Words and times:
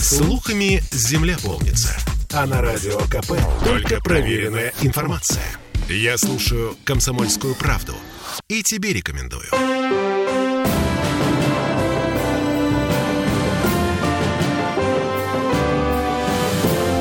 Слухами 0.00 0.82
земля 0.92 1.36
полнится. 1.42 1.96
А 2.32 2.46
на 2.46 2.60
радио 2.60 2.98
КП 2.98 3.32
только 3.64 4.00
проверенная 4.00 4.72
информация. 4.82 5.44
Я 5.88 6.18
слушаю 6.18 6.76
«Комсомольскую 6.84 7.54
правду» 7.54 7.94
и 8.48 8.62
тебе 8.62 8.92
рекомендую. 8.92 9.48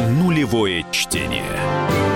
Нулевое 0.10 0.86
чтение. 0.92 2.15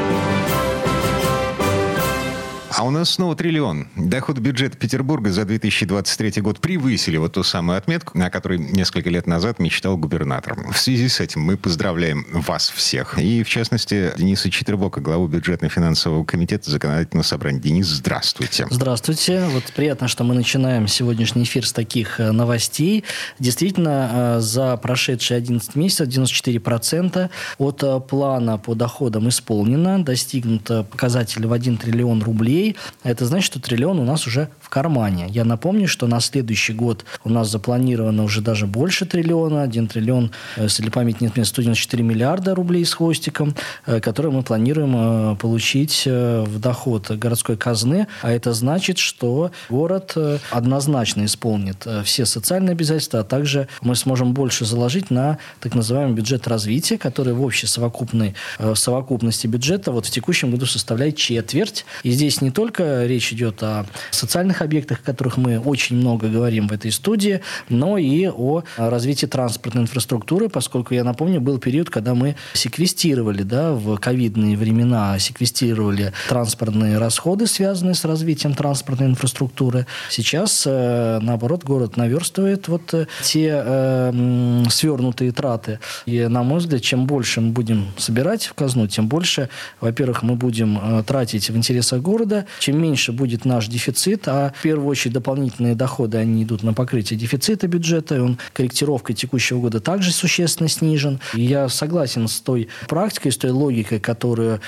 А 2.80 2.84
у 2.84 2.92
нас 2.92 3.10
снова 3.10 3.36
триллион. 3.36 3.90
Доход 3.98 4.40
бюджета 4.40 4.78
Петербурга 4.78 5.32
за 5.34 5.44
2023 5.44 6.42
год 6.42 6.62
превысили 6.62 7.18
вот 7.18 7.34
ту 7.34 7.44
самую 7.44 7.78
отметку, 7.78 8.18
о 8.18 8.30
которой 8.30 8.58
несколько 8.58 9.10
лет 9.10 9.28
назад 9.28 9.60
мечтал 9.60 9.98
губернатор. 9.98 10.58
В 10.72 10.78
связи 10.78 11.10
с 11.10 11.20
этим 11.20 11.42
мы 11.42 11.58
поздравляем 11.58 12.26
вас 12.32 12.70
всех. 12.70 13.20
И, 13.20 13.44
в 13.44 13.50
частности, 13.50 14.14
Дениса 14.16 14.50
Четвербока, 14.50 15.02
главу 15.02 15.28
бюджетно-финансового 15.28 16.24
комитета 16.24 16.72
законодательного 16.72 17.26
собрания. 17.26 17.60
Денис, 17.60 17.86
здравствуйте. 17.86 18.66
Здравствуйте. 18.70 19.44
Вот 19.52 19.66
приятно, 19.76 20.08
что 20.08 20.24
мы 20.24 20.34
начинаем 20.34 20.88
сегодняшний 20.88 21.44
эфир 21.44 21.68
с 21.68 21.74
таких 21.74 22.22
э, 22.22 22.32
новостей. 22.32 23.04
Действительно, 23.40 24.38
э, 24.38 24.40
за 24.40 24.78
прошедшие 24.78 25.38
11 25.40 25.76
месяцев 25.76 26.08
94% 26.08 27.30
от 27.58 27.84
э, 27.84 28.00
плана 28.00 28.58
по 28.58 28.74
доходам 28.74 29.28
исполнено. 29.28 30.02
Достигнут 30.02 30.64
показатель 30.64 31.46
в 31.46 31.52
1 31.52 31.76
триллион 31.76 32.24
рублей 32.24 32.69
рублей, 32.70 32.78
это 33.04 33.26
значит, 33.26 33.46
что 33.46 33.62
триллион 33.62 34.00
у 34.00 34.04
нас 34.04 34.28
уже 34.28 34.50
кармане. 34.70 35.28
Я 35.30 35.44
напомню, 35.46 35.88
что 35.88 36.08
на 36.08 36.20
следующий 36.20 36.74
год 36.74 37.06
у 37.24 37.30
нас 37.30 37.50
запланировано 37.50 38.24
уже 38.24 38.42
даже 38.42 38.68
больше 38.68 39.06
триллиона, 39.06 39.64
1 39.64 39.88
триллион, 39.88 40.32
э, 40.56 40.64
если 40.64 40.90
память 40.90 41.22
нет, 41.22 41.34
194 41.44 42.04
миллиарда 42.04 42.56
рублей 42.56 42.86
с 42.86 42.94
хвостиком, 42.94 43.56
э, 43.86 44.00
которые 44.00 44.32
мы 44.32 44.44
планируем 44.44 44.94
э, 44.96 45.36
получить 45.36 46.06
в 46.06 46.60
доход 46.60 47.10
городской 47.12 47.58
казны. 47.58 48.08
А 48.22 48.32
это 48.32 48.54
значит, 48.54 48.98
что 48.98 49.52
город 49.70 50.16
однозначно 50.52 51.26
исполнит 51.26 51.88
все 52.04 52.26
социальные 52.26 52.72
обязательства, 52.72 53.22
а 53.22 53.24
также 53.24 53.68
мы 53.82 53.96
сможем 53.96 54.34
больше 54.34 54.66
заложить 54.66 55.10
на 55.10 55.38
так 55.60 55.76
называемый 55.76 56.16
бюджет 56.16 56.48
развития, 56.48 56.98
который 56.98 57.34
в 57.34 57.42
общей 57.42 57.68
совокупной 57.68 58.36
совокупности 58.76 59.48
бюджета 59.48 59.92
вот 59.92 60.06
в 60.06 60.12
текущем 60.12 60.52
году 60.52 60.66
составляет 60.66 61.16
четверть. 61.18 61.86
И 62.04 62.12
здесь 62.12 62.42
не 62.42 62.52
только 62.52 63.06
речь 63.06 63.34
идет 63.34 63.64
о 63.64 63.86
социальных 64.12 64.59
объектах, 64.62 65.00
о 65.00 65.04
которых 65.04 65.38
мы 65.38 65.60
очень 65.60 65.96
много 65.96 66.28
говорим 66.28 66.68
в 66.68 66.72
этой 66.72 66.92
студии, 66.92 67.42
но 67.70 67.98
и 67.98 68.28
о 68.28 68.64
развитии 68.78 69.26
транспортной 69.26 69.84
инфраструктуры, 69.84 70.50
поскольку, 70.50 70.94
я 70.94 71.04
напомню, 71.04 71.42
был 71.42 71.60
период, 71.60 71.90
когда 71.90 72.16
мы 72.16 72.36
секвестировали, 72.54 73.44
да, 73.44 73.74
в 73.74 73.98
ковидные 73.98 74.58
времена 74.58 75.18
секвестировали 75.20 76.14
транспортные 76.28 76.98
расходы, 76.98 77.48
связанные 77.48 77.96
с 77.96 78.06
развитием 78.06 78.54
транспортной 78.54 79.10
инфраструктуры. 79.10 79.86
Сейчас, 80.10 80.64
э, 80.66 81.20
наоборот, 81.22 81.64
город 81.64 81.98
наверстывает 81.98 82.68
вот 82.68 82.94
э, 82.94 83.08
те 83.24 83.62
э, 83.64 84.64
свернутые 84.70 85.32
траты. 85.32 85.80
И, 86.06 86.28
на 86.28 86.44
мой 86.44 86.60
взгляд, 86.60 86.82
чем 86.82 87.06
больше 87.06 87.42
мы 87.42 87.52
будем 87.52 87.88
собирать 87.98 88.46
в 88.46 88.54
казну, 88.54 88.88
тем 88.88 89.08
больше, 89.08 89.50
во-первых, 89.82 90.24
мы 90.24 90.36
будем 90.36 90.80
э, 90.82 91.04
тратить 91.04 91.50
в 91.50 91.56
интересах 91.56 92.02
города, 92.02 92.46
чем 92.60 92.82
меньше 92.82 93.12
будет 93.12 93.46
наш 93.46 93.68
дефицит, 93.68 94.28
а 94.28 94.49
в 94.56 94.62
первую 94.62 94.88
очередь 94.88 95.14
дополнительные 95.14 95.76
доходы, 95.76 96.18
они 96.18 96.44
идут 96.44 96.64
на 96.64 96.74
покрытие 96.74 97.20
дефицита 97.20 97.68
бюджета, 97.68 98.16
и 98.16 98.20
он 98.20 98.38
корректировкой 98.54 99.16
текущего 99.16 99.60
года 99.60 99.80
также 99.80 100.12
существенно 100.12 100.70
снижен. 100.70 101.20
И 101.34 101.42
я 101.42 101.70
согласен 101.70 102.28
с 102.28 102.40
той 102.40 102.68
практикой, 102.88 103.32
с 103.32 103.38
той 103.38 103.52
логикой, 103.52 104.00
которую 104.00 104.62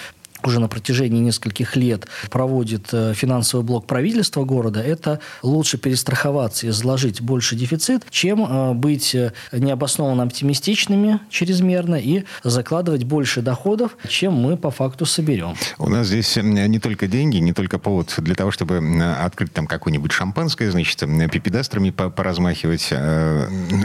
уже 0.43 0.59
на 0.59 0.67
протяжении 0.67 1.19
нескольких 1.19 1.75
лет 1.75 2.07
проводит 2.29 2.89
э, 2.93 3.13
финансовый 3.15 3.63
блок 3.63 3.85
правительства 3.85 4.43
города, 4.43 4.81
это 4.81 5.19
лучше 5.41 5.77
перестраховаться 5.77 6.67
и 6.67 6.69
заложить 6.71 7.21
больше 7.21 7.55
дефицит, 7.55 8.05
чем 8.09 8.45
э, 8.45 8.73
быть 8.73 9.15
э, 9.15 9.33
необоснованно 9.51 10.23
оптимистичными 10.23 11.19
чрезмерно 11.29 11.95
и 11.95 12.23
закладывать 12.43 13.03
больше 13.03 13.41
доходов, 13.41 13.97
чем 14.07 14.33
мы 14.33 14.57
по 14.57 14.71
факту 14.71 15.05
соберем. 15.05 15.55
У 15.77 15.89
нас 15.89 16.07
здесь 16.07 16.37
не 16.37 16.79
только 16.79 17.07
деньги, 17.07 17.37
не 17.37 17.53
только 17.53 17.79
повод 17.79 18.13
для 18.17 18.35
того, 18.35 18.51
чтобы 18.51 18.77
открыть 19.19 19.53
там 19.53 19.67
какое-нибудь 19.67 20.11
шампанское, 20.11 20.71
значит, 20.71 20.99
пипедастрами 21.31 21.89
поразмахивать. 21.91 22.91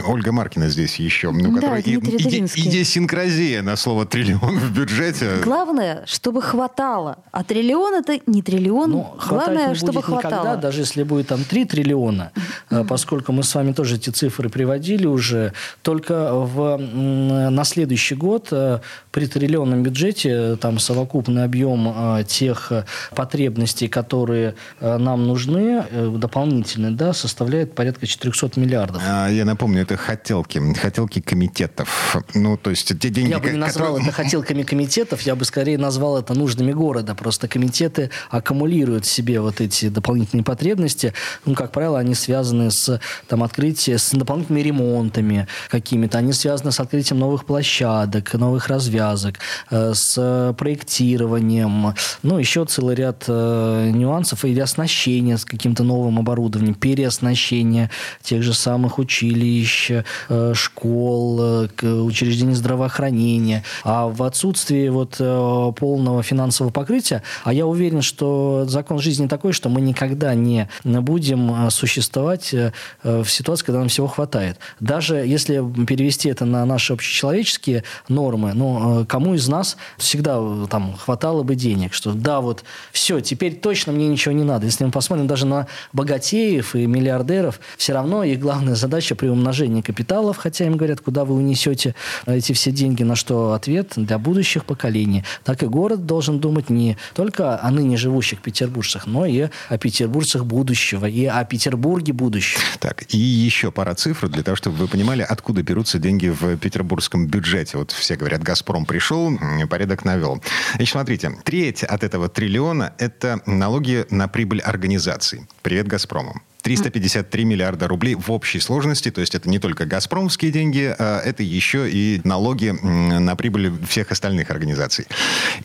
Ольга 0.07 0.31
Маркина 0.31 0.69
здесь 0.69 0.95
еще, 0.97 1.31
ну, 1.31 1.49
да, 1.49 1.55
которая 1.55 1.81
иде- 1.81 2.45
идиосинкразия 2.45 3.61
на 3.61 3.75
слово 3.75 4.05
триллион 4.05 4.59
в 4.59 4.71
бюджете. 4.71 5.37
Главное, 5.43 6.03
чтобы 6.05 6.41
хватало. 6.47 7.17
А 7.31 7.43
триллион 7.43 7.95
это 7.95 8.19
не 8.25 8.41
триллион. 8.41 8.91
Ну, 8.91 9.15
Главное, 9.27 9.69
не 9.69 9.75
чтобы 9.75 9.93
будет 9.93 10.05
хватало. 10.05 10.31
Никогда, 10.31 10.55
даже 10.55 10.81
если 10.81 11.03
будет 11.03 11.27
там 11.27 11.43
3 11.43 11.65
триллиона, 11.65 12.31
mm-hmm. 12.69 12.87
поскольку 12.87 13.31
мы 13.31 13.43
с 13.43 13.53
вами 13.53 13.73
тоже 13.73 13.95
эти 13.95 14.09
цифры 14.09 14.49
приводили 14.49 15.05
уже, 15.05 15.53
только 15.81 16.33
в, 16.33 16.77
на 16.77 17.63
следующий 17.63 18.15
год 18.15 18.47
э, 18.51 18.79
при 19.11 19.27
триллионном 19.27 19.83
бюджете 19.83 20.55
там 20.57 20.79
совокупный 20.79 21.43
объем 21.43 21.93
э, 21.95 22.23
тех 22.27 22.71
потребностей, 23.15 23.87
которые 23.87 24.55
нам 24.79 25.27
нужны, 25.27 25.83
дополнительные, 26.17 26.91
да, 26.91 27.13
составляет 27.13 27.75
порядка 27.75 28.07
400 28.07 28.59
миллиардов. 28.59 29.01
А, 29.05 29.27
я 29.29 29.45
напомню, 29.45 29.81
это 29.81 29.97
хотелки, 29.97 30.61
хотелки 30.73 31.21
комитетов. 31.21 32.17
Ну, 32.33 32.57
то 32.57 32.69
есть 32.69 32.97
те 32.99 33.09
деньги, 33.09 33.29
Я 33.29 33.39
бы 33.39 33.49
не 33.49 33.57
назвал 33.57 33.93
которые... 33.95 34.09
это 34.09 34.15
хотелками 34.15 34.63
комитетов, 34.63 35.21
я 35.21 35.35
бы 35.35 35.45
скорее 35.45 35.77
назвал 35.77 36.17
это 36.17 36.33
нуждами 36.37 36.71
города. 36.71 37.15
Просто 37.15 37.47
комитеты 37.47 38.11
аккумулируют 38.29 39.05
в 39.05 39.11
себе 39.11 39.41
вот 39.41 39.61
эти 39.61 39.89
дополнительные 39.89 40.43
потребности. 40.43 41.13
Ну, 41.45 41.55
как 41.55 41.71
правило, 41.71 41.99
они 41.99 42.15
связаны 42.15 42.71
с 42.71 42.99
там, 43.27 43.43
открытием, 43.43 43.97
с 43.97 44.11
дополнительными 44.11 44.61
ремонтами 44.61 45.47
какими-то. 45.69 46.17
Они 46.17 46.33
связаны 46.33 46.71
с 46.71 46.79
открытием 46.79 47.19
новых 47.19 47.45
площадок, 47.45 48.33
новых 48.33 48.67
развязок, 48.67 49.35
э, 49.69 49.93
с 49.93 50.53
проектированием. 50.57 51.93
Ну, 52.23 52.37
еще 52.37 52.65
целый 52.65 52.95
ряд 52.95 53.25
э, 53.27 53.91
нюансов 53.93 54.45
или 54.45 54.59
оснащения 54.59 55.37
с 55.37 55.45
каким-то 55.45 55.83
новым 55.83 56.19
оборудованием, 56.19 56.75
переоснащение 56.75 57.89
тех 58.21 58.43
же 58.43 58.53
самых 58.53 58.99
училищ, 58.99 59.91
э, 60.29 60.53
школ, 60.53 61.67
учреждений 61.81 62.55
здравоохранения. 62.55 63.63
А 63.83 64.07
в 64.07 64.23
отсутствии 64.23 64.89
вот 64.89 65.17
полного 65.17 66.21
финансового 66.27 66.71
покрытия. 66.71 67.23
А 67.43 67.53
я 67.53 67.65
уверен, 67.65 68.01
что 68.01 68.65
закон 68.67 68.99
жизни 68.99 69.27
такой, 69.27 69.53
что 69.53 69.69
мы 69.69 69.81
никогда 69.81 70.33
не 70.35 70.69
будем 70.83 71.67
э, 71.67 71.69
существовать 71.71 72.53
э, 72.53 72.71
в 73.03 73.27
ситуации, 73.27 73.65
когда 73.65 73.79
нам 73.79 73.87
всего 73.87 74.07
хватает. 74.07 74.57
Даже 74.79 75.15
если 75.15 75.63
перевести 75.85 76.29
это 76.29 76.45
на 76.45 76.65
наши 76.65 76.93
общечеловеческие 76.93 77.83
нормы, 78.09 78.53
ну, 78.53 79.01
э, 79.01 79.05
кому 79.05 79.33
из 79.33 79.47
нас 79.47 79.77
всегда 79.97 80.39
там 80.69 80.95
хватало 80.97 81.43
бы 81.43 81.55
денег, 81.55 81.93
что 81.93 82.13
да, 82.13 82.41
вот 82.41 82.63
все, 82.91 83.19
теперь 83.21 83.55
точно 83.55 83.93
мне 83.93 84.07
ничего 84.07 84.33
не 84.33 84.43
надо. 84.43 84.65
Если 84.65 84.83
мы 84.83 84.91
посмотрим 84.91 85.27
даже 85.27 85.45
на 85.45 85.67
богатеев 85.93 86.75
и 86.75 86.85
миллиардеров, 86.85 87.59
все 87.77 87.93
равно 87.93 88.23
их 88.23 88.39
главная 88.39 88.75
задача 88.75 89.15
при 89.15 89.27
умножении 89.27 89.81
капиталов, 89.81 90.37
хотя 90.37 90.65
им 90.65 90.75
говорят, 90.75 91.01
куда 91.01 91.23
вы 91.23 91.35
унесете 91.35 91.95
эти 92.25 92.53
все 92.53 92.71
деньги, 92.71 93.03
на 93.03 93.15
что 93.15 93.53
ответ 93.53 93.93
для 93.95 94.17
будущих 94.17 94.65
поколений. 94.65 95.23
Так 95.43 95.63
и 95.63 95.67
город 95.67 96.05
должен 96.05 96.16
думать 96.39 96.69
не 96.69 96.97
только 97.13 97.61
о 97.61 97.71
ныне 97.71 97.97
живущих 97.97 98.41
петербуржцах, 98.41 99.07
но 99.07 99.25
и 99.25 99.49
о 99.69 99.77
петербуржцах 99.77 100.45
будущего, 100.45 101.05
и 101.05 101.25
о 101.25 101.43
Петербурге 101.45 102.13
будущего. 102.13 102.61
Так, 102.79 103.05
и 103.13 103.17
еще 103.17 103.71
пара 103.71 103.93
цифр 103.95 104.27
для 104.27 104.43
того, 104.43 104.55
чтобы 104.55 104.77
вы 104.77 104.87
понимали, 104.87 105.21
откуда 105.21 105.63
берутся 105.63 105.99
деньги 105.99 106.27
в 106.27 106.57
петербургском 106.57 107.27
бюджете. 107.27 107.77
Вот 107.77 107.91
все 107.91 108.15
говорят, 108.15 108.43
«Газпром» 108.43 108.85
пришел, 108.85 109.37
порядок 109.69 110.05
навел. 110.05 110.41
Значит, 110.75 110.91
смотрите, 110.91 111.31
треть 111.43 111.83
от 111.83 112.03
этого 112.03 112.29
триллиона– 112.29 112.93
это 112.97 113.41
налоги 113.45 114.05
на 114.09 114.27
прибыль 114.27 114.61
организаций. 114.61 115.47
Привет 115.61 115.87
«Газпрому». 115.87 116.41
353 116.67 117.45
миллиарда 117.45 117.87
рублей 117.87 118.15
в 118.15 118.29
общей 118.29 118.59
сложности. 118.59 119.09
То 119.09 119.21
есть 119.21 119.35
это 119.35 119.49
не 119.49 119.57
только 119.57 119.85
«Газпромские» 119.85 120.51
деньги, 120.51 120.93
а 120.99 121.21
это 121.21 121.41
еще 121.41 121.89
и 121.89 122.19
налоги 122.25 122.71
на 122.71 123.37
прибыль 123.37 123.71
всех 123.87 124.11
остальных 124.11 124.51
организаций. 124.51 125.05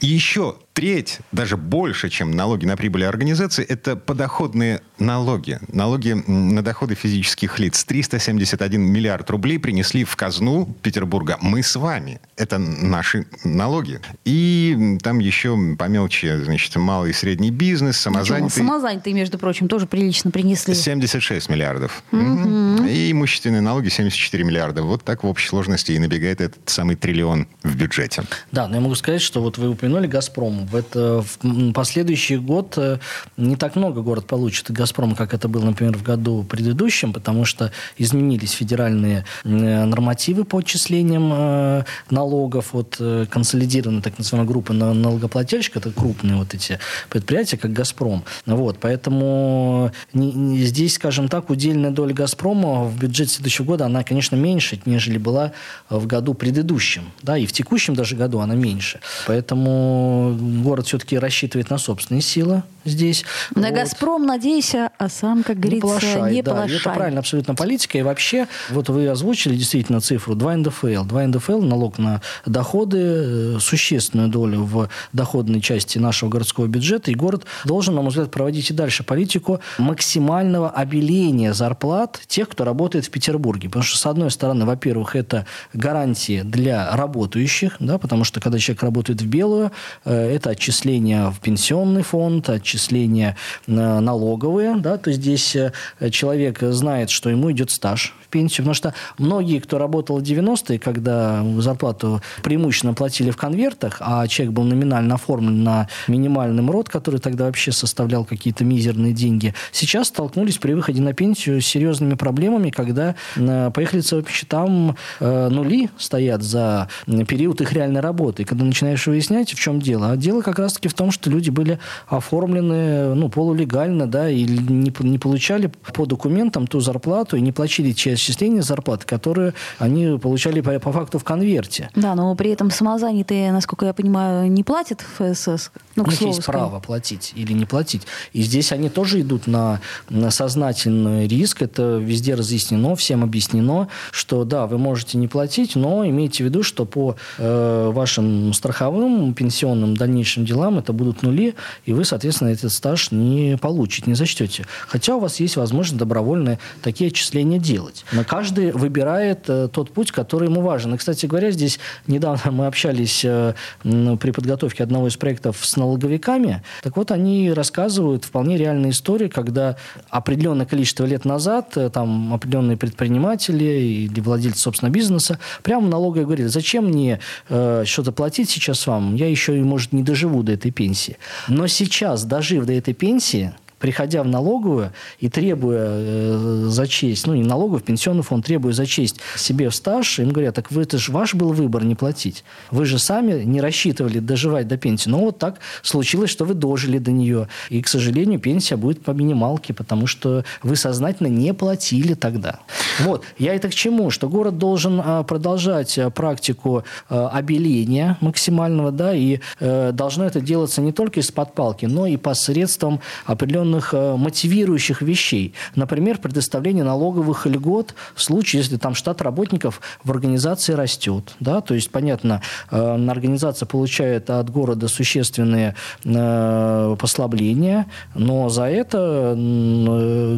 И 0.00 0.06
еще 0.06 0.58
треть, 0.75 1.19
даже 1.32 1.56
больше, 1.56 2.08
чем 2.08 2.31
налоги 2.31 2.66
на 2.66 2.76
прибыль 2.76 3.04
организации, 3.04 3.64
это 3.64 3.96
подоходные 3.96 4.81
налоги. 5.02 5.58
Налоги 5.69 6.12
на 6.12 6.62
доходы 6.62 6.94
физических 6.94 7.58
лиц. 7.58 7.84
371 7.84 8.81
миллиард 8.81 9.28
рублей 9.31 9.58
принесли 9.58 10.04
в 10.04 10.16
казну 10.16 10.75
Петербурга. 10.82 11.38
Мы 11.40 11.62
с 11.62 11.76
вами. 11.76 12.20
Это 12.37 12.58
наши 12.58 13.26
налоги. 13.44 14.00
И 14.25 14.99
там 15.02 15.19
еще 15.19 15.58
по 15.78 15.84
мелочи, 15.84 16.43
значит, 16.43 16.75
малый 16.76 17.10
и 17.10 17.12
средний 17.12 17.50
бизнес, 17.50 17.99
самозанятые. 17.99 18.44
Ничего, 18.44 18.66
самозанятые, 18.66 19.14
между 19.14 19.38
прочим, 19.38 19.69
тоже 19.69 19.87
прилично 19.87 20.31
принесли. 20.31 20.75
76 20.75 21.48
миллиардов. 21.48 22.02
Угу. 22.12 22.84
И 22.87 23.12
имущественные 23.12 23.60
налоги 23.60 23.88
74 23.88 24.44
миллиарда. 24.44 24.82
Вот 24.82 25.05
так 25.05 25.25
в 25.25 25.26
общей 25.26 25.48
сложности 25.48 25.93
и 25.93 25.98
набегает 25.98 26.40
этот 26.40 26.69
самый 26.69 26.96
триллион 26.96 27.46
в 27.62 27.76
бюджете. 27.76 28.25
Да, 28.52 28.69
но 28.69 28.76
я 28.76 28.81
могу 28.81 28.94
сказать, 28.94 29.20
что 29.20 29.43
вот 29.43 29.58
вы 29.58 29.69
упомянули 29.70 30.06
«Газпром». 30.06 30.66
В, 30.66 30.76
это, 30.76 31.22
в 31.22 31.72
последующий 31.72 32.37
год 32.37 32.75
э, 32.76 32.98
не 33.37 33.56
так 33.56 33.76
много 33.76 34.02
город 34.02 34.26
получит 34.26 34.70
от 34.70 34.76
«Газпрома», 34.93 35.17
как 35.17 35.33
это 35.33 35.49
было, 35.49 35.65
например, 35.65 35.97
в 35.97 36.03
году 36.03 36.44
предыдущем, 36.44 37.12
потому 37.12 37.47
что 37.47 37.73
изменились 37.97 38.50
федеральные 38.50 39.25
э, 39.44 39.85
нормативы 39.85 40.44
по 40.44 40.59
отчислениям 40.59 41.33
э, 41.33 41.85
налогов 42.11 42.75
от 42.75 43.00
консолидированной 43.31 44.03
так 44.03 44.19
называемой 44.19 44.49
группы 44.49 44.73
налогоплательщиков. 44.75 45.87
Это 45.87 45.91
крупные 45.93 46.37
вот 46.37 46.55
эти 46.55 46.79
предприятия, 47.09 47.56
как 47.56 47.73
«Газпром». 47.73 48.25
Вот, 48.44 48.79
поэтому 48.81 49.93
здесь, 50.12 50.94
скажем 50.94 51.29
так, 51.29 51.49
удельная 51.49 51.91
доля 51.91 52.12
«Газпрома» 52.12 52.85
в 52.85 52.99
бюджете 52.99 53.35
следующего 53.35 53.65
года, 53.65 53.87
она, 53.87 54.05
конечно, 54.05 54.37
меньше, 54.37 54.79
нежели 54.85 55.19
была 55.19 55.53
в 55.89 56.06
году 56.06 56.35
предыдущем. 56.35 57.05
Да, 57.23 57.39
и 57.39 57.47
в 57.47 57.53
текущем 57.53 57.94
даже 57.94 58.17
году 58.17 58.41
она 58.41 58.55
меньше. 58.55 59.00
Поэтому 59.27 60.37
город 60.62 60.87
все-таки 60.87 61.19
рассчитывает 61.19 61.71
на 61.71 61.79
собственные 61.79 62.23
силы 62.23 62.62
здесь. 62.84 63.25
На 63.55 63.69
вот. 63.69 63.76
«Газпром» 63.76 64.26
надейся, 64.26 64.90
а 64.99 65.08
сам, 65.08 65.43
как 65.43 65.58
говорится, 65.61 65.75
не 65.75 65.81
полошай. 65.81 66.32
Не 66.32 66.43
да, 66.43 66.52
полошай. 66.52 66.76
Это 66.76 66.90
правильно 66.90 67.20
абсолютно 67.20 67.55
политика. 67.55 67.99
И 67.99 68.02
вообще, 68.02 68.46
вот 68.70 68.88
вы 68.88 69.08
озвучили 69.08 69.56
действительно 69.56 70.00
цифру 70.00 70.34
2 70.34 70.56
НДФЛ. 70.56 71.05
2 71.05 71.26
НДФЛ, 71.26 71.62
налог 71.62 71.99
на 71.99 72.20
доходы, 72.46 72.99
э, 72.99 73.58
существенную 73.61 74.29
долю 74.29 74.64
в 74.64 74.88
доходной 75.12 75.61
части 75.61 75.99
нашего 75.99 76.29
городского 76.29 76.67
бюджета. 76.67 77.11
И 77.11 77.14
город 77.14 77.44
должен, 77.64 77.94
на 77.94 78.02
мой 78.02 78.11
взгляд, 78.11 78.31
проводить 78.31 78.70
и 78.70 78.75
дальше 78.75 79.05
политику 79.05 79.61
максимального 79.79 80.70
обеления 80.70 81.52
зарплат 81.55 82.20
тех, 82.26 82.49
кто 82.49 82.64
работает 82.64 83.06
в 83.06 83.11
Петербурге. 83.11 83.69
Потому 83.69 83.84
что, 83.84 83.99
с 83.99 84.06
одной 84.06 84.31
стороны, 84.31 84.64
во-первых, 84.64 85.17
это 85.17 85.46
гарантии 85.73 86.43
для 86.43 86.94
работающих, 86.96 87.76
да, 87.79 87.99
потому 87.99 88.25
что, 88.25 88.40
когда 88.40 88.58
человек 88.58 88.82
работает 88.82 89.20
в 89.23 89.26
белую, 89.26 89.73
э, 90.05 90.34
это 90.34 90.50
отчисления 90.50 91.31
в 91.31 91.40
пенсионный 91.40 92.02
фонд, 92.02 92.49
отчисления 92.72 93.36
э, 93.66 93.72
налоговые, 93.72 94.76
да, 94.76 94.96
то 94.96 95.12
здесь 95.12 95.56
э, 95.56 95.72
человек 96.10 96.60
знает, 96.60 97.10
что 97.10 97.30
ему 97.30 97.52
идет 97.52 97.70
стаж 97.70 98.14
в 98.24 98.28
пенсию, 98.28 98.58
потому 98.58 98.74
что 98.74 98.94
многие, 99.19 99.58
кто 99.58 99.78
работал 99.78 100.19
в 100.19 100.22
90-е, 100.22 100.78
когда 100.78 101.44
зарплату 101.58 102.22
преимущественно 102.42 102.94
платили 102.94 103.30
в 103.30 103.36
конвертах, 103.36 103.98
а 104.00 104.26
человек 104.26 104.54
был 104.54 104.64
номинально 104.64 105.14
оформлен 105.14 105.62
на 105.62 105.88
минимальный 106.08 106.62
МРОД, 106.62 106.88
который 106.88 107.20
тогда 107.20 107.44
вообще 107.44 107.72
составлял 107.72 108.24
какие-то 108.24 108.64
мизерные 108.64 109.12
деньги, 109.12 109.54
сейчас 109.72 110.08
столкнулись 110.08 110.58
при 110.58 110.72
выходе 110.72 111.02
на 111.02 111.12
пенсию 111.12 111.60
с 111.60 111.66
серьезными 111.66 112.14
проблемами, 112.14 112.70
когда 112.70 113.14
по 113.34 113.80
их 113.80 113.92
лицевым 113.92 114.26
счетам 114.28 114.96
нули 115.20 115.90
стоят 115.98 116.42
за 116.42 116.88
период 117.28 117.60
их 117.60 117.72
реальной 117.72 118.00
работы. 118.00 118.42
И 118.42 118.44
когда 118.44 118.64
начинаешь 118.64 119.06
выяснять, 119.06 119.52
в 119.52 119.58
чем 119.58 119.80
дело, 119.80 120.10
а 120.12 120.16
дело 120.16 120.42
как 120.42 120.58
раз-таки 120.58 120.88
в 120.88 120.94
том, 120.94 121.10
что 121.10 121.30
люди 121.30 121.50
были 121.50 121.78
оформлены 122.06 122.62
ну, 122.62 123.29
полулегально, 123.29 124.06
да, 124.06 124.31
и 124.31 124.44
не, 124.44 124.93
не 125.00 125.19
получали 125.19 125.70
по 125.93 126.06
документам 126.06 126.67
ту 126.67 126.81
зарплату 126.81 127.37
и 127.37 127.41
не 127.41 127.53
платили 127.53 127.93
те 127.93 128.14
отчисления 128.14 128.62
зарплаты, 128.62 129.06
которые 129.06 129.55
они 129.79 130.19
получали 130.19 130.61
по, 130.61 130.79
по 130.79 130.93
факту 130.93 131.19
в 131.19 131.25
конверте. 131.25 131.91
Да, 131.94 132.14
но 132.14 132.35
при 132.35 132.50
этом 132.50 132.70
самозанятые, 132.70 133.53
насколько 133.53 133.87
я 133.87 133.93
понимаю, 133.93 134.50
не 134.50 134.64
платят 134.64 135.00
ФСС. 135.00 135.70
Ну, 135.97 136.05
У 136.05 136.06
них 136.06 136.20
есть 136.23 136.43
сказать. 136.43 136.61
право 136.61 136.81
платить 136.81 137.32
или 137.37 137.53
не 137.53 137.67
платить. 137.67 138.03
И 138.32 138.43
здесь 138.43 138.73
они 138.73 138.88
тоже 138.88 139.20
идут 139.20 139.47
на, 139.47 139.81
на 140.08 140.31
сознательный 140.31 141.26
риск. 141.26 141.62
Это 141.62 141.99
везде 141.99 142.35
разъяснено, 142.35 142.97
всем 142.97 143.23
объяснено, 143.23 143.88
что 144.11 144.44
да, 144.44 144.67
вы 144.67 144.79
можете 144.79 145.19
не 145.19 145.29
платить, 145.29 145.76
но 145.76 146.06
имейте 146.06 146.44
в 146.44 146.47
виду, 146.47 146.62
что 146.62 146.85
по 146.85 147.17
э, 147.38 147.91
вашим 147.93 148.53
страховым, 148.53 149.35
пенсионным 149.35 149.97
дальнейшим 149.97 150.44
делам 150.44 150.79
это 150.79 150.93
будут 150.93 151.23
нули, 151.23 151.55
и 151.85 151.93
вы, 151.93 152.05
соответственно, 152.05 152.51
этот 152.52 152.72
стаж 152.72 153.10
не 153.10 153.56
получите, 153.60 154.08
не 154.08 154.14
зачтете. 154.14 154.64
Хотя 154.87 155.16
у 155.16 155.20
вас 155.20 155.40
есть 155.40 155.56
возможность 155.56 155.99
добровольно 155.99 156.58
такие 156.82 157.08
отчисления 157.08 157.58
делать. 157.58 158.04
Но 158.12 158.25
каждый 158.25 158.72
выбирает 158.72 159.49
э, 159.49 159.69
тот 159.72 159.90
путь, 159.93 160.12
который 160.12 160.49
ему 160.49 160.60
важен. 160.60 160.94
И, 160.94 160.96
кстати 160.96 161.26
говоря, 161.26 161.50
здесь 161.50 161.78
недавно 162.06 162.50
мы 162.50 162.66
общались 162.66 163.25
э, 163.25 163.54
при 163.82 164.31
подготовке 164.31 164.82
одного 164.82 165.08
из 165.08 165.16
проектов 165.16 165.64
с 165.64 165.76
налоговиками. 165.76 166.62
Так 166.82 166.96
вот, 166.96 167.10
они 167.10 167.52
рассказывают 167.52 168.25
вполне 168.25 168.56
реальные 168.56 168.93
истории, 168.93 169.28
когда 169.28 169.76
определенное 170.10 170.66
количество 170.66 171.05
лет 171.05 171.25
назад 171.25 171.76
э, 171.76 171.90
там 171.90 172.34
определенные 172.34 172.76
предприниматели 172.76 173.64
или 173.64 174.20
владельцы 174.20 174.60
собственного 174.60 174.93
бизнеса 174.93 175.38
прямо 175.62 175.88
налоговые 175.88 176.25
говорили, 176.25 176.48
зачем 176.48 176.87
мне 176.87 177.20
э, 177.48 177.84
что-то 177.87 178.12
платить 178.12 178.50
сейчас 178.50 178.87
вам, 178.87 179.14
я 179.14 179.28
еще, 179.28 179.52
может, 179.52 179.93
не 179.93 180.02
доживу 180.02 180.43
до 180.43 180.52
этой 180.52 180.70
пенсии. 180.70 181.19
Но 181.48 181.66
сейчас, 181.66 182.25
дожив 182.43 182.67
до 182.67 182.73
этой 182.73 182.93
пенсии, 182.93 183.53
приходя 183.82 184.23
в 184.23 184.29
налоговую 184.29 184.93
и 185.19 185.29
требуя 185.29 185.88
э, 185.88 186.64
зачесть, 186.69 187.26
ну, 187.26 187.34
не 187.34 187.43
налоговую, 187.43 187.81
в 187.81 187.82
пенсионный 187.82 188.23
фонд, 188.23 188.46
требуя 188.46 188.73
зачесть 188.73 189.17
себе 189.37 189.69
в 189.70 189.75
стаж, 189.75 190.20
им 190.20 190.31
говорят, 190.31 190.55
так 190.55 190.70
вы, 190.70 190.82
это 190.82 190.99
же 190.99 191.11
ваш 191.11 191.34
был 191.34 191.52
выбор 191.52 191.84
не 191.84 191.96
платить. 191.96 192.44
Вы 192.70 192.87
же 192.87 193.00
сами 193.00 193.43
не 193.43 193.61
рассчитывали 193.61 194.20
доживать 194.20 194.69
до 194.69 194.76
пенсии. 194.76 195.11
Но 195.11 195.19
вот 195.19 195.38
так 195.38 195.58
случилось, 195.82 196.31
что 196.31 196.44
вы 196.44 196.55
дожили 196.55 196.99
до 196.99 197.11
нее. 197.11 197.49
И, 197.70 197.82
к 197.82 197.88
сожалению, 197.88 198.38
пенсия 198.38 198.76
будет 198.76 199.02
по 199.02 199.11
минималке, 199.11 199.75
потому 199.75 200.06
что 200.06 200.44
вы 200.62 200.76
сознательно 200.76 201.26
не 201.26 201.52
платили 201.52 202.14
тогда. 202.14 202.61
Вот. 203.00 203.25
Я 203.37 203.52
это 203.55 203.69
к 203.69 203.75
чему? 203.75 204.11
Что 204.11 204.29
город 204.29 204.58
должен 204.58 205.02
а, 205.05 205.25
продолжать 205.25 205.99
а, 205.99 206.11
практику 206.11 206.84
а, 207.08 207.31
обеления 207.31 208.17
максимального, 208.20 208.93
да, 208.93 209.12
и 209.12 209.40
э, 209.58 209.90
должно 209.93 210.25
это 210.25 210.40
делаться 210.40 210.81
не 210.81 210.93
только 210.93 211.19
из-под 211.19 211.55
палки, 211.55 211.87
но 211.87 212.06
и 212.06 212.17
посредством 212.17 213.00
определенных 213.26 213.71
определенных 213.72 213.94
э, 213.94 214.16
мотивирующих 214.16 215.02
вещей. 215.02 215.54
Например, 215.74 216.19
предоставление 216.19 216.84
налоговых 216.84 217.46
льгот 217.46 217.94
в 218.14 218.22
случае, 218.22 218.62
если 218.62 218.76
там 218.76 218.94
штат 218.94 219.22
работников 219.22 219.80
в 220.04 220.10
организации 220.10 220.74
растет. 220.74 221.34
Да? 221.40 221.60
То 221.60 221.74
есть, 221.74 221.90
понятно, 221.90 222.42
э, 222.70 223.08
организация 223.08 223.66
получает 223.66 224.30
от 224.30 224.50
города 224.50 224.88
существенные 224.88 225.74
э, 226.04 226.96
послабления, 226.98 227.86
но 228.14 228.48
за 228.48 228.64
это 228.64 229.34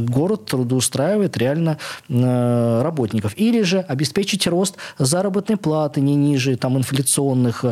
город 0.09 0.47
трудоустраивает 0.47 1.37
реально 1.37 1.79
работников. 2.09 3.33
Или 3.37 3.63
же 3.63 3.81
обеспечить 3.81 4.47
рост 4.47 4.77
заработной 4.99 5.57
платы 5.57 6.01
не 6.01 6.15
ниже 6.15 6.57
там, 6.57 6.77
инфляционных 6.77 7.65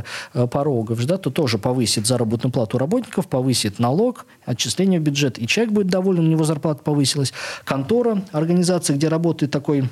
порогов, 0.50 1.04
да, 1.06 1.18
то 1.18 1.30
тоже 1.30 1.58
повысит 1.58 2.06
заработную 2.06 2.52
плату 2.52 2.78
работников, 2.78 3.26
повысит 3.26 3.78
налог, 3.78 4.26
отчисление 4.44 5.00
в 5.00 5.02
бюджет 5.02 5.38
и 5.38 5.46
человек 5.52 5.72
будет 5.72 5.86
доволен, 5.88 6.24
у 6.24 6.28
него 6.28 6.44
зарплата 6.44 6.82
повысилась. 6.82 7.32
Контора, 7.64 8.22
организация, 8.32 8.96
где 8.96 9.08
работает 9.08 9.52
такой 9.52 9.88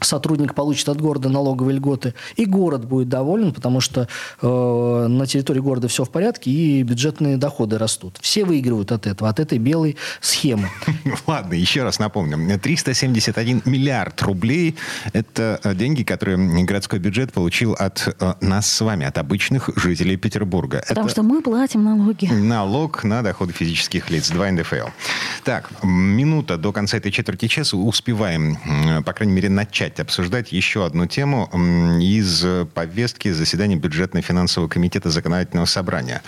сотрудник 0.00 0.54
получит 0.54 0.88
от 0.88 1.00
города 1.00 1.28
налоговые 1.28 1.76
льготы, 1.76 2.14
и 2.36 2.44
город 2.44 2.84
будет 2.84 3.08
доволен, 3.08 3.52
потому 3.52 3.80
что 3.80 4.08
э, 4.40 5.06
на 5.08 5.26
территории 5.26 5.60
города 5.60 5.88
все 5.88 6.04
в 6.04 6.10
порядке, 6.10 6.50
и 6.50 6.82
бюджетные 6.82 7.36
доходы 7.36 7.78
растут. 7.78 8.18
Все 8.20 8.44
выигрывают 8.44 8.92
от 8.92 9.06
этого, 9.06 9.28
от 9.30 9.40
этой 9.40 9.58
белой 9.58 9.96
схемы. 10.20 10.68
Ладно, 11.26 11.54
еще 11.54 11.82
раз 11.82 11.98
напомню. 11.98 12.58
371 12.58 13.62
миллиард 13.64 14.20
рублей– 14.22 14.76
это 15.12 15.60
э, 15.62 15.74
деньги, 15.74 16.02
которые 16.02 16.36
городской 16.64 16.98
бюджет 16.98 17.32
получил 17.32 17.74
от 17.74 18.14
э, 18.20 18.34
нас 18.40 18.70
с 18.70 18.80
вами, 18.80 19.06
от 19.06 19.18
обычных 19.18 19.70
жителей 19.76 20.16
Петербурга. 20.16 20.82
Потому 20.88 21.06
это 21.06 21.14
что 21.14 21.22
мы 21.22 21.42
платим 21.42 21.84
налоги. 21.84 22.26
Налог 22.26 23.04
на 23.04 23.22
доходы 23.22 23.52
физических 23.52 24.10
лиц, 24.10 24.30
2 24.30 24.52
НДФЛ. 24.52 24.88
Так, 25.44 25.70
минута 25.82 26.56
до 26.56 26.72
конца 26.72 26.96
этой 26.96 27.10
четверти 27.10 27.48
часа. 27.48 27.76
Успеваем, 27.76 28.58
по 29.04 29.12
крайней 29.12 29.34
мере, 29.34 29.48
начать 29.48 29.79
начать 29.80 29.98
обсуждать 29.98 30.52
еще 30.52 30.84
одну 30.84 31.06
тему 31.06 31.48
из 32.02 32.44
повестки 32.74 33.30
заседания 33.32 33.76
бюджетно-финансового 33.76 34.68
комитета 34.68 35.08
законодательного 35.08 35.64
собрания. 35.64 36.22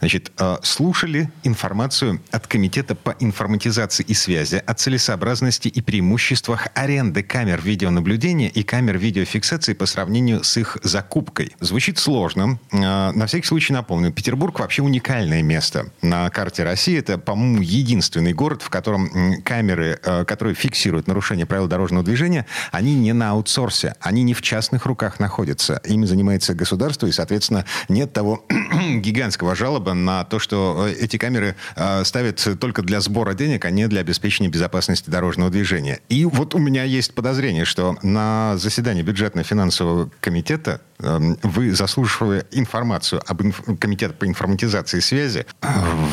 Значит, 0.00 0.32
э, 0.38 0.56
слушали 0.62 1.30
информацию 1.44 2.20
от 2.32 2.48
Комитета 2.48 2.96
по 2.96 3.14
информатизации 3.20 4.02
и 4.02 4.12
связи 4.12 4.60
о 4.66 4.74
целесообразности 4.74 5.68
и 5.68 5.80
преимуществах 5.80 6.66
аренды 6.74 7.22
камер 7.22 7.60
видеонаблюдения 7.62 8.48
и 8.48 8.64
камер 8.64 8.98
видеофиксации 8.98 9.74
по 9.74 9.86
сравнению 9.86 10.42
с 10.42 10.56
их 10.56 10.76
закупкой. 10.82 11.54
Звучит 11.60 11.98
сложно. 11.98 12.58
Э, 12.72 13.12
на 13.12 13.26
всякий 13.26 13.46
случай 13.46 13.72
напомню, 13.72 14.10
Петербург 14.10 14.58
вообще 14.58 14.82
уникальное 14.82 15.42
место 15.42 15.90
на 16.02 16.28
карте 16.30 16.64
России. 16.64 16.98
Это, 16.98 17.18
по-моему, 17.18 17.62
единственный 17.62 18.32
город, 18.32 18.62
в 18.62 18.68
котором 18.68 19.42
камеры, 19.44 20.00
э, 20.02 20.24
которые 20.24 20.56
фиксируют 20.56 21.06
нарушение 21.06 21.46
правил 21.46 21.68
дорожного 21.68 22.04
движения, 22.04 22.46
они 22.72 22.95
не 22.96 23.12
на 23.12 23.30
аутсорсе, 23.30 23.94
они 24.00 24.22
не 24.22 24.34
в 24.34 24.42
частных 24.42 24.86
руках 24.86 25.20
находятся. 25.20 25.80
Ими 25.84 26.06
занимается 26.06 26.54
государство, 26.54 27.06
и, 27.06 27.12
соответственно, 27.12 27.64
нет 27.88 28.12
того 28.12 28.44
гигантского 28.96 29.54
жалоба 29.54 29.94
на 29.94 30.24
то, 30.24 30.38
что 30.38 30.86
э, 30.88 30.94
эти 30.94 31.16
камеры 31.16 31.56
э, 31.76 32.04
ставят 32.04 32.46
только 32.60 32.82
для 32.82 33.00
сбора 33.00 33.34
денег, 33.34 33.64
а 33.64 33.70
не 33.70 33.86
для 33.88 34.00
обеспечения 34.00 34.48
безопасности 34.48 35.10
дорожного 35.10 35.50
движения. 35.50 36.00
И 36.08 36.24
вот 36.24 36.54
у 36.54 36.58
меня 36.58 36.84
есть 36.84 37.14
подозрение, 37.14 37.64
что 37.64 37.96
на 38.02 38.56
заседании 38.56 39.02
бюджетно-финансового 39.02 40.10
комитета 40.20 40.80
Эм, 40.98 41.36
вы, 41.42 41.72
заслушивая 41.72 42.46
информацию 42.52 43.22
об 43.26 43.42
инф... 43.42 43.62
Комитете 43.78 44.14
по 44.14 44.26
информатизации 44.26 45.00
связи, 45.00 45.46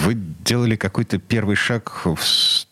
вы 0.04 0.16
делали 0.16 0.76
какой-то 0.76 1.20
первый 1.20 1.56
шаг 1.56 2.06
в 2.06 2.18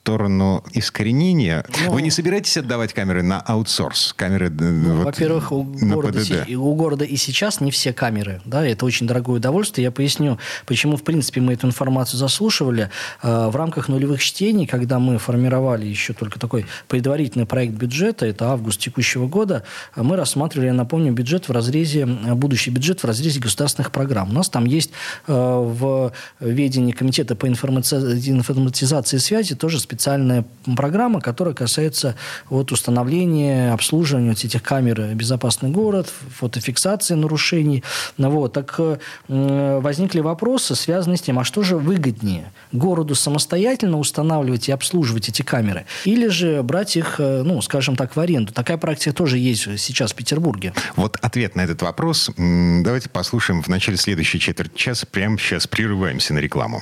сторону 0.01 0.63
искоренения. 0.73 1.63
Ну, 1.85 1.91
вы 1.91 2.01
не 2.01 2.09
собираетесь 2.09 2.57
отдавать 2.57 2.91
камеры 2.91 3.21
на 3.21 3.39
аутсорс? 3.39 4.13
Камеры, 4.17 4.49
ну, 4.49 4.97
вот, 4.97 5.05
во-первых, 5.05 5.51
у 5.51 5.63
города, 5.63 6.25
си... 6.25 6.55
у 6.55 6.73
города 6.73 7.05
и 7.05 7.15
сейчас 7.17 7.61
не 7.61 7.69
все 7.69 7.93
камеры. 7.93 8.41
Да, 8.45 8.65
это 8.65 8.83
очень 8.85 9.05
дорогое 9.05 9.37
удовольствие. 9.37 9.83
Я 9.85 9.91
поясню, 9.91 10.39
почему, 10.65 10.97
в 10.97 11.03
принципе, 11.03 11.39
мы 11.39 11.53
эту 11.53 11.67
информацию 11.67 12.17
заслушивали. 12.17 12.89
Э, 13.21 13.49
в 13.49 13.55
рамках 13.55 13.89
нулевых 13.89 14.23
чтений, 14.23 14.65
когда 14.65 14.97
мы 14.97 15.19
формировали 15.19 15.85
еще 15.85 16.13
только 16.13 16.39
такой 16.39 16.65
предварительный 16.87 17.45
проект 17.45 17.73
бюджета, 17.75 18.25
это 18.25 18.49
август 18.49 18.81
текущего 18.81 19.27
года, 19.27 19.63
мы 19.95 20.15
рассматривали, 20.15 20.67
я 20.67 20.73
напомню, 20.73 21.13
бюджет 21.13 21.47
в 21.47 21.51
разрезе 21.51 22.07
будущий 22.07 22.71
бюджет 22.71 23.01
в 23.01 23.05
разрезе 23.05 23.39
государственных 23.39 23.91
программ. 23.91 24.31
У 24.31 24.33
нас 24.33 24.49
там 24.49 24.65
есть 24.65 24.89
э, 25.27 25.33
в 25.33 26.11
ведении 26.39 26.91
Комитета 26.91 27.35
по 27.35 27.47
информатизации 27.47 29.17
и 29.17 29.19
связи 29.19 29.55
тоже 29.55 29.79
специальная 29.91 30.45
программа, 30.77 31.19
которая 31.19 31.53
касается 31.53 32.15
вот, 32.49 32.71
установления, 32.71 33.73
обслуживания 33.73 34.29
вот 34.29 34.41
этих 34.41 34.63
камер 34.63 35.01
«Безопасный 35.15 35.69
город», 35.69 36.07
фотофиксации 36.37 37.15
нарушений. 37.15 37.83
Ну 38.17 38.29
вот. 38.29 38.53
Так 38.53 38.79
э, 38.79 39.79
возникли 39.81 40.21
вопросы, 40.21 40.75
связанные 40.75 41.17
с 41.17 41.21
тем, 41.21 41.39
а 41.39 41.43
что 41.43 41.61
же 41.61 41.75
выгоднее? 41.75 42.53
Городу 42.71 43.15
самостоятельно 43.15 43.99
устанавливать 43.99 44.69
и 44.69 44.71
обслуживать 44.71 45.27
эти 45.27 45.41
камеры? 45.41 45.85
Или 46.05 46.27
же 46.27 46.63
брать 46.63 46.95
их, 46.95 47.15
э, 47.19 47.43
ну, 47.43 47.61
скажем 47.61 47.97
так, 47.97 48.15
в 48.15 48.19
аренду? 48.21 48.53
Такая 48.53 48.77
практика 48.77 49.11
тоже 49.11 49.39
есть 49.39 49.77
сейчас 49.77 50.13
в 50.13 50.15
Петербурге. 50.15 50.73
Вот 50.95 51.17
ответ 51.21 51.57
на 51.57 51.61
этот 51.61 51.81
вопрос 51.81 52.29
давайте 52.37 53.09
послушаем 53.09 53.61
в 53.61 53.67
начале 53.67 53.97
следующей 53.97 54.39
четверти 54.39 54.77
часа. 54.77 55.05
Прямо 55.05 55.37
сейчас 55.37 55.67
прерываемся 55.67 56.33
на 56.33 56.39
рекламу. 56.39 56.81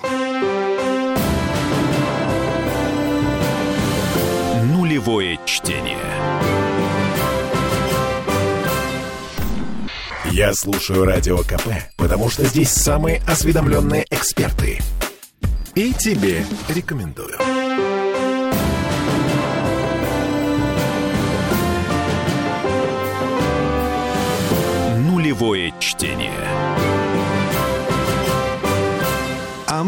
Нулевое 4.99 5.39
чтение. 5.45 5.97
Я 10.25 10.53
слушаю 10.53 11.05
Радио 11.05 11.37
КП, 11.37 11.69
потому 11.95 12.29
что 12.29 12.43
здесь 12.43 12.69
самые 12.69 13.21
осведомленные 13.25 14.05
эксперты. 14.11 14.79
И 15.73 15.93
тебе 15.93 16.43
рекомендую. 16.67 17.37
Живое 25.39 25.71
чтение. 25.79 26.18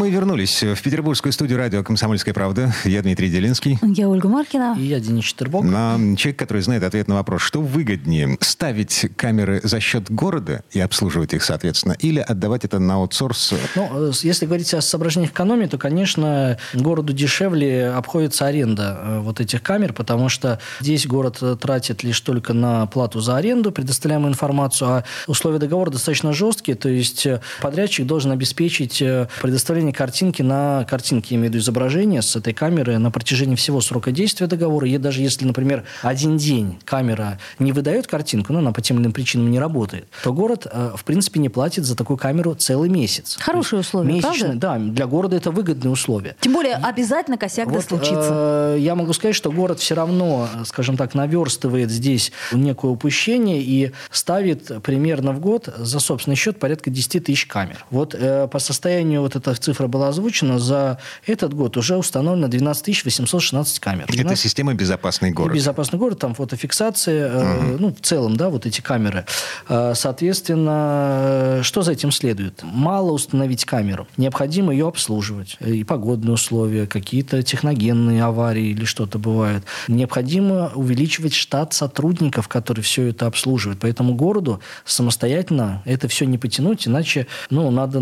Мы 0.02 0.10
вернулись 0.10 0.64
в 0.64 0.82
петербургскую 0.82 1.32
студию 1.32 1.60
радио 1.60 1.84
«Комсомольская 1.84 2.34
правда». 2.34 2.74
Я 2.86 3.04
Дмитрий 3.04 3.30
Делинский. 3.30 3.78
Я 3.84 4.10
Ольга 4.10 4.28
Маркина. 4.28 4.76
И 4.76 4.82
я 4.82 5.00
Денис 5.00 5.24
Четербок. 5.24 5.64
На 5.64 5.96
человек, 6.18 6.40
который 6.40 6.64
знает 6.64 6.82
ответ 6.82 7.08
на 7.08 7.14
вопрос, 7.14 7.44
что 7.44 7.62
выгоднее, 7.62 8.36
ставить 8.42 9.06
камеры 9.16 9.62
за 9.64 9.80
счет 9.80 10.10
города 10.10 10.64
и 10.72 10.80
обслуживать 10.80 11.36
их, 11.36 11.44
соответственно, 11.44 11.96
или 12.00 12.18
отдавать 12.18 12.66
это 12.66 12.80
на 12.80 12.96
аутсорс? 12.96 13.54
Ну, 13.76 14.10
э, 14.10 14.12
если 14.24 14.48
говорить 14.48 14.74
о 14.74 14.82
соображениях 14.82 15.34
экономии, 15.34 15.68
то, 15.68 15.78
конечно, 15.78 16.58
городу 16.74 17.14
дешевле 17.14 17.92
обходится 17.92 18.48
аренда 18.48 19.00
э, 19.00 19.20
вот 19.20 19.40
этих 19.40 19.62
камер, 19.62 19.94
потому 19.94 20.30
что 20.30 20.60
здесь 20.80 21.06
город 21.06 21.38
э, 21.44 21.56
тратит 21.62 22.02
лишь 22.02 22.20
только 22.22 22.54
на 22.54 22.88
плату 22.88 23.20
за 23.20 23.38
аренду, 23.38 23.72
предоставляемую 23.72 24.32
информацию, 24.32 24.90
а 24.90 25.04
условия 25.28 25.60
договора 25.60 25.92
достаточно 25.92 26.34
жесткие, 26.34 26.76
то 26.76 26.90
есть 26.90 27.28
подрядчик 27.62 28.08
должен 28.08 28.32
обеспечить 28.32 29.04
предоставление 29.44 29.91
предоставление 29.92 29.94
картинки 29.94 30.42
на 30.42 30.86
картинке, 30.86 31.36
я 31.36 31.38
имею 31.38 31.52
в 31.52 31.54
виду 31.54 31.64
изображение 31.64 32.22
с 32.22 32.36
этой 32.36 32.54
камеры 32.54 32.98
на 32.98 33.12
протяжении 33.12 33.56
всего 33.56 33.82
срока 33.82 34.12
действия 34.12 34.48
договора. 34.48 34.88
И 34.88 34.98
даже 34.98 35.22
если, 35.22 35.46
например, 35.46 35.84
один 36.02 36.38
день 36.38 36.80
камера 36.86 37.40
не 37.60 37.72
выдает 37.72 38.08
картинку, 38.08 38.54
ну, 38.54 38.60
она 38.60 38.72
по 38.72 38.82
тем 38.82 38.98
или 38.98 39.04
иным 39.04 39.14
причинам 39.14 39.52
не 39.52 39.60
работает, 39.60 40.08
то 40.24 40.34
город, 40.34 40.68
э, 40.72 40.92
в 40.96 41.04
принципе, 41.04 41.40
не 41.40 41.50
платит 41.50 41.86
за 41.86 41.96
такую 41.96 42.18
камеру 42.18 42.56
целый 42.56 42.90
месяц. 42.90 43.38
Хорошие 43.40 43.80
условия, 43.80 44.14
месячные, 44.14 44.60
правда? 44.60 44.60
Да, 44.60 44.78
для 44.78 45.08
города 45.08 45.36
это 45.36 45.52
выгодные 45.52 45.92
условия. 45.92 46.36
Тем 46.40 46.54
более, 46.54 46.76
обязательно 46.76 47.38
косяк 47.38 47.68
вот, 47.68 47.76
да 47.76 47.82
случится. 47.82 48.76
Э, 48.76 48.78
я 48.80 48.96
могу 48.96 49.14
сказать, 49.14 49.36
что 49.36 49.52
город 49.52 49.80
все 49.80 49.96
равно, 49.96 50.48
скажем 50.66 50.98
так, 50.98 51.14
наверстывает 51.14 51.90
здесь 51.92 52.32
некое 52.52 52.92
упущение 52.92 53.62
и 53.62 53.92
ставит 54.10 54.84
примерно 54.84 55.32
в 55.32 55.40
год 55.40 55.70
за 55.78 56.00
собственный 56.00 56.36
счет 56.36 56.60
порядка 56.60 56.90
10 56.90 57.24
тысяч 57.26 57.46
камер. 57.46 57.86
Вот 57.90 58.16
э, 58.16 58.48
по 58.48 58.60
состоянию 58.60 59.22
вот 59.22 59.36
этой 59.36 59.56
цифра 59.56 59.81
была 59.88 60.10
озвучена, 60.10 60.60
за 60.60 61.00
этот 61.26 61.54
год 61.54 61.78
уже 61.78 61.98
установлено 61.98 62.48
12 62.48 63.06
816 63.06 63.80
камер. 63.80 64.08
12... 64.08 64.26
Это 64.26 64.36
система 64.36 64.74
«Безопасный 64.74 65.32
город». 65.32 65.56
«Безопасный 65.56 66.00
город», 66.00 66.20
там 66.20 66.34
фотофиксация, 66.34 67.28
угу. 67.28 67.46
э, 67.46 67.78
ну, 67.80 67.94
в 67.94 68.02
целом, 68.02 68.36
да, 68.36 68.50
вот 68.50 68.66
эти 68.66 68.82
камеры. 68.82 69.26
Э, 69.70 69.94
соответственно, 69.96 71.60
что 71.64 71.82
за 71.82 71.94
этим 71.94 72.12
следует? 72.12 72.62
Мало 72.64 73.12
установить 73.12 73.66
камеру. 73.66 74.08
Необходимо 74.18 74.72
ее 74.72 74.88
обслуживать. 74.88 75.58
И 75.60 75.84
погодные 75.84 76.34
условия, 76.34 76.88
какие-то 76.88 77.44
техногенные 77.44 78.24
аварии 78.24 78.68
или 78.68 78.86
что-то 78.86 79.20
бывает. 79.20 79.64
Необходимо 79.88 80.72
увеличивать 80.76 81.34
штат 81.34 81.74
сотрудников, 81.74 82.48
которые 82.48 82.84
все 82.84 83.08
это 83.08 83.28
обслуживают. 83.28 83.80
Поэтому 83.80 84.14
городу 84.14 84.62
самостоятельно 84.86 85.82
это 85.86 86.08
все 86.08 86.26
не 86.26 86.38
потянуть, 86.38 86.88
иначе 86.88 87.28
ну, 87.50 87.70
надо 87.72 88.00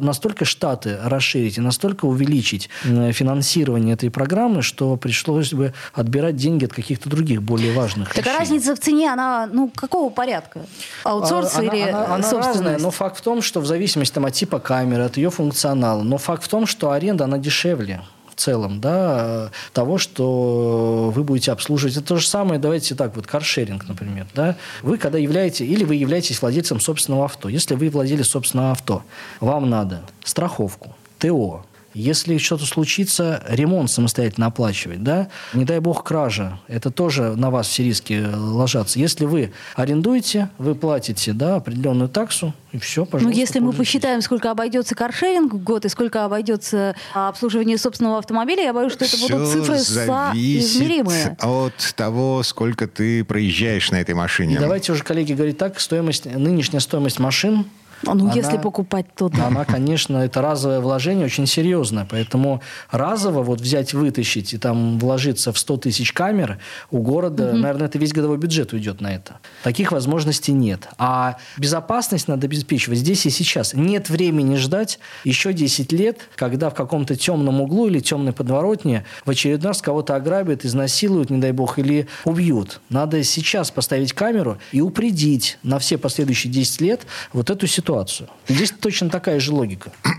настолько 0.00 0.44
штаты 0.44 0.98
расширить 1.08 1.58
и 1.58 1.60
настолько 1.60 2.04
увеличить 2.04 2.68
финансирование 2.82 3.94
этой 3.94 4.10
программы, 4.10 4.62
что 4.62 4.96
пришлось 4.96 5.52
бы 5.52 5.74
отбирать 5.92 6.36
деньги 6.36 6.64
от 6.64 6.72
каких-то 6.72 7.08
других 7.08 7.42
более 7.42 7.72
важных 7.72 8.14
Так 8.14 8.26
а 8.26 8.38
разница 8.38 8.74
в 8.74 8.80
цене, 8.80 9.12
она 9.12 9.48
ну, 9.50 9.70
какого 9.74 10.10
порядка? 10.10 10.60
Аутсорс 11.04 11.56
а, 11.56 11.62
или 11.62 11.88
она, 11.88 12.04
она, 12.04 12.14
она 12.16 12.32
разная, 12.32 12.78
но 12.78 12.90
факт 12.90 13.18
в 13.18 13.22
том, 13.22 13.42
что 13.42 13.60
в 13.60 13.66
зависимости 13.66 14.14
там, 14.14 14.26
от 14.26 14.34
типа 14.34 14.58
камеры, 14.58 15.04
от 15.04 15.16
ее 15.16 15.30
функционала, 15.30 16.02
но 16.02 16.18
факт 16.18 16.44
в 16.44 16.48
том, 16.48 16.66
что 16.66 16.90
аренда, 16.90 17.24
она 17.24 17.38
дешевле 17.38 18.02
в 18.30 18.40
целом, 18.40 18.80
да, 18.80 19.50
того, 19.72 19.98
что 19.98 21.10
вы 21.14 21.24
будете 21.24 21.50
обслуживать. 21.50 21.96
Это 21.96 22.06
то 22.06 22.16
же 22.16 22.26
самое, 22.26 22.60
давайте 22.60 22.94
так, 22.94 23.16
вот 23.16 23.26
каршеринг, 23.26 23.88
например, 23.88 24.26
да. 24.34 24.56
Вы 24.82 24.96
когда 24.96 25.18
являете, 25.18 25.66
или 25.66 25.84
вы 25.84 25.96
являетесь 25.96 26.40
владельцем 26.40 26.80
собственного 26.80 27.24
авто. 27.24 27.48
Если 27.48 27.74
вы 27.74 27.90
владелец 27.90 28.28
собственного 28.28 28.70
авто, 28.72 29.02
вам 29.40 29.68
надо 29.68 30.02
страховку, 30.22 30.94
ТО, 31.18 31.64
если 31.94 32.38
что-то 32.38 32.64
случится, 32.64 33.42
ремонт 33.48 33.90
самостоятельно 33.90 34.46
оплачивать, 34.46 35.02
да? 35.02 35.28
Не 35.52 35.64
дай 35.64 35.80
бог 35.80 36.04
кража, 36.04 36.60
это 36.68 36.90
тоже 36.90 37.34
на 37.34 37.50
вас 37.50 37.66
все 37.66 37.82
риски 37.82 38.24
ложатся. 38.32 39.00
Если 39.00 39.24
вы 39.24 39.52
арендуете, 39.74 40.50
вы 40.58 40.74
платите, 40.76 41.32
да, 41.32 41.56
определенную 41.56 42.08
таксу, 42.08 42.54
и 42.70 42.78
все, 42.78 43.04
пожалуйста. 43.04 43.34
Ну, 43.34 43.40
если 43.40 43.58
мы 43.58 43.72
посчитаем, 43.72 44.20
сколько 44.20 44.50
обойдется 44.50 44.94
каршеринг 44.94 45.54
в 45.54 45.62
год 45.62 45.86
и 45.86 45.88
сколько 45.88 46.24
обойдется 46.24 46.94
обслуживание 47.14 47.78
собственного 47.78 48.18
автомобиля, 48.18 48.64
я 48.64 48.72
боюсь, 48.72 48.92
что 48.92 49.04
это 49.04 49.16
все 49.16 49.36
будут 49.36 49.48
цифры 49.48 49.78
соизмеримые. 49.78 51.36
от 51.40 51.94
того, 51.96 52.42
сколько 52.44 52.86
ты 52.86 53.24
проезжаешь 53.24 53.90
на 53.90 54.00
этой 54.00 54.14
машине. 54.14 54.54
И 54.54 54.58
давайте 54.58 54.92
уже, 54.92 55.02
коллеги, 55.02 55.32
говорить 55.32 55.58
так, 55.58 55.80
стоимость, 55.80 56.26
нынешняя 56.26 56.80
стоимость 56.80 57.18
машин 57.18 57.60
А 57.60 57.87
ну, 58.02 58.12
она, 58.12 58.34
если 58.34 58.58
покупать, 58.58 59.06
то 59.14 59.28
да. 59.28 59.46
Она, 59.46 59.64
конечно, 59.64 60.18
это 60.18 60.42
разовое 60.42 60.80
вложение 60.80 61.26
очень 61.26 61.46
серьезное. 61.46 62.06
Поэтому 62.08 62.62
разово 62.90 63.42
вот 63.42 63.60
взять, 63.60 63.94
вытащить 63.94 64.54
и 64.54 64.58
там 64.58 64.98
вложиться 64.98 65.52
в 65.52 65.58
100 65.58 65.76
тысяч 65.78 66.12
камер 66.12 66.58
у 66.90 66.98
города, 66.98 67.50
угу. 67.50 67.56
наверное, 67.56 67.86
это 67.86 67.98
весь 67.98 68.12
годовой 68.12 68.38
бюджет 68.38 68.72
уйдет 68.72 69.00
на 69.00 69.14
это. 69.14 69.38
Таких 69.62 69.92
возможностей 69.92 70.52
нет. 70.52 70.88
А 70.98 71.38
безопасность 71.56 72.28
надо 72.28 72.46
обеспечивать 72.46 72.98
здесь 72.98 73.26
и 73.26 73.30
сейчас. 73.30 73.74
Нет 73.74 74.10
времени 74.10 74.56
ждать 74.56 74.98
еще 75.24 75.52
10 75.52 75.92
лет, 75.92 76.18
когда 76.36 76.70
в 76.70 76.74
каком-то 76.74 77.16
темном 77.16 77.60
углу 77.60 77.86
или 77.86 78.00
темной 78.00 78.32
подворотне 78.32 79.04
в 79.24 79.30
очередной 79.30 79.68
раз 79.68 79.82
кого-то 79.82 80.16
ограбят, 80.16 80.64
изнасилуют, 80.64 81.30
не 81.30 81.40
дай 81.40 81.52
бог, 81.52 81.78
или 81.78 82.08
убьют. 82.24 82.80
Надо 82.88 83.22
сейчас 83.22 83.70
поставить 83.70 84.12
камеру 84.12 84.58
и 84.72 84.80
упредить 84.80 85.58
на 85.62 85.78
все 85.78 85.98
последующие 85.98 86.52
10 86.52 86.80
лет 86.80 87.02
вот 87.32 87.50
эту 87.50 87.66
ситуацию. 87.66 87.87
Здесь 88.48 88.70
точно 88.70 89.08
такая 89.08 89.40
же 89.40 89.52
логика. 89.52 89.92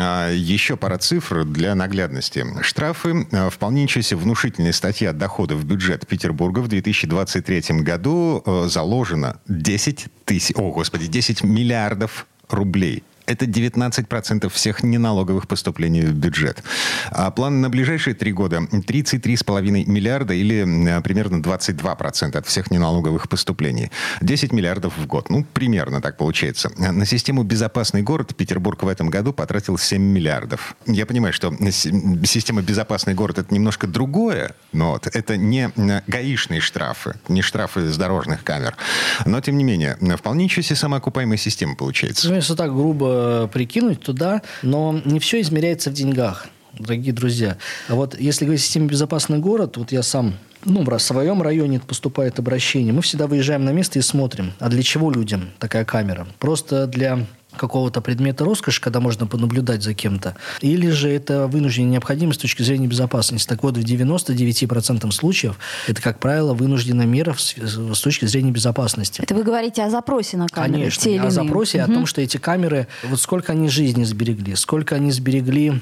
А, 0.00 0.30
еще 0.30 0.76
пара 0.76 0.98
цифр 0.98 1.44
для 1.44 1.74
наглядности. 1.74 2.46
Штрафы 2.62 3.26
а, 3.32 3.50
в 3.50 3.58
полнейшейся 3.58 4.16
внушительной 4.16 4.72
статье 4.72 5.08
от 5.08 5.18
доходов 5.18 5.58
в 5.58 5.64
бюджет 5.64 6.06
Петербурга 6.06 6.60
в 6.60 6.68
2023 6.68 7.80
году 7.80 8.42
а, 8.44 8.68
заложено 8.68 9.40
10 9.48 10.06
тысяч, 10.24 10.54
о 10.56 10.70
господи, 10.70 11.06
10 11.06 11.42
миллиардов 11.44 12.26
рублей 12.48 13.02
это 13.28 13.44
19% 13.44 14.48
всех 14.48 14.82
неналоговых 14.82 15.46
поступлений 15.46 16.00
в 16.00 16.14
бюджет. 16.14 16.62
А 17.10 17.30
план 17.30 17.60
на 17.60 17.68
ближайшие 17.68 18.14
три 18.14 18.32
года 18.32 18.56
33,5 18.72 19.60
миллиарда 19.86 20.32
или 20.32 21.00
примерно 21.02 21.42
22% 21.42 22.36
от 22.36 22.46
всех 22.46 22.70
неналоговых 22.70 23.28
поступлений. 23.28 23.90
10 24.22 24.52
миллиардов 24.52 24.96
в 24.96 25.06
год. 25.06 25.28
Ну, 25.28 25.44
примерно 25.52 26.00
так 26.00 26.16
получается. 26.16 26.70
На 26.78 27.04
систему 27.04 27.42
«Безопасный 27.42 28.02
город» 28.02 28.34
Петербург 28.34 28.82
в 28.82 28.88
этом 28.88 29.10
году 29.10 29.32
потратил 29.32 29.76
7 29.76 30.00
миллиардов. 30.00 30.74
Я 30.86 31.04
понимаю, 31.04 31.34
что 31.34 31.54
система 32.24 32.62
«Безопасный 32.62 33.14
город»— 33.14 33.38
это 33.40 33.52
немножко 33.52 33.86
другое, 33.86 34.54
но 34.72 34.92
вот 34.92 35.06
это 35.06 35.36
не 35.36 35.70
гаишные 36.06 36.60
штрафы, 36.60 37.16
не 37.28 37.42
штрафы 37.42 37.88
с 37.90 37.96
дорожных 37.98 38.42
камер. 38.42 38.74
Но, 39.26 39.40
тем 39.42 39.58
не 39.58 39.64
менее, 39.64 39.98
вполне 40.16 40.48
себе 40.48 40.76
самоокупаемая 40.76 41.36
система 41.36 41.76
получается. 41.76 42.30
Ну, 42.30 42.36
если 42.36 42.54
так 42.54 42.72
грубо 42.72 43.17
прикинуть 43.52 44.00
туда, 44.00 44.42
но 44.62 45.00
не 45.04 45.18
все 45.20 45.40
измеряется 45.40 45.90
в 45.90 45.94
деньгах 45.94 46.48
дорогие 46.78 47.12
друзья. 47.12 47.56
А 47.88 47.94
вот 47.94 48.18
если 48.18 48.44
говорить 48.44 48.62
о 48.62 48.64
системе 48.64 48.86
«Безопасный 48.86 49.38
город», 49.38 49.76
вот 49.76 49.92
я 49.92 50.02
сам 50.02 50.34
ну, 50.64 50.84
в 50.84 50.98
своем 50.98 51.42
районе 51.42 51.80
поступает 51.80 52.38
обращение, 52.38 52.92
мы 52.92 53.02
всегда 53.02 53.26
выезжаем 53.26 53.64
на 53.64 53.70
место 53.70 53.98
и 53.98 54.02
смотрим, 54.02 54.52
а 54.58 54.68
для 54.68 54.82
чего 54.82 55.10
людям 55.10 55.50
такая 55.58 55.84
камера? 55.84 56.26
Просто 56.38 56.86
для 56.86 57.26
какого-то 57.58 58.00
предмета 58.00 58.44
роскоши, 58.44 58.80
когда 58.80 59.00
можно 59.00 59.26
понаблюдать 59.26 59.82
за 59.82 59.94
кем-то, 59.94 60.36
или 60.60 60.88
же 60.90 61.10
это 61.10 61.46
вынужденная 61.46 61.92
необходимость 61.92 62.40
с 62.40 62.42
точки 62.42 62.62
зрения 62.62 62.86
безопасности. 62.86 63.46
Так 63.46 63.62
вот, 63.62 63.76
в 63.76 63.80
99% 63.80 65.10
случаев 65.12 65.58
это, 65.86 66.00
как 66.00 66.18
правило, 66.18 66.54
вынужденная 66.54 67.06
мера 67.06 67.34
с 67.36 68.00
точки 68.00 68.24
зрения 68.24 68.50
безопасности. 68.50 69.20
Это 69.20 69.34
вы 69.34 69.42
говорите 69.42 69.82
о 69.82 69.90
запросе 69.90 70.36
на 70.36 70.46
камеры? 70.46 70.90
Конечно, 70.90 71.26
о 71.26 71.30
запросе, 71.30 71.82
угу. 71.82 71.92
о 71.92 71.94
том, 71.94 72.06
что 72.06 72.20
эти 72.22 72.36
камеры, 72.38 72.86
вот 73.04 73.20
сколько 73.20 73.52
они 73.52 73.68
жизни 73.68 74.04
сберегли, 74.04 74.54
сколько 74.54 74.94
они 74.94 75.10
сберегли 75.10 75.80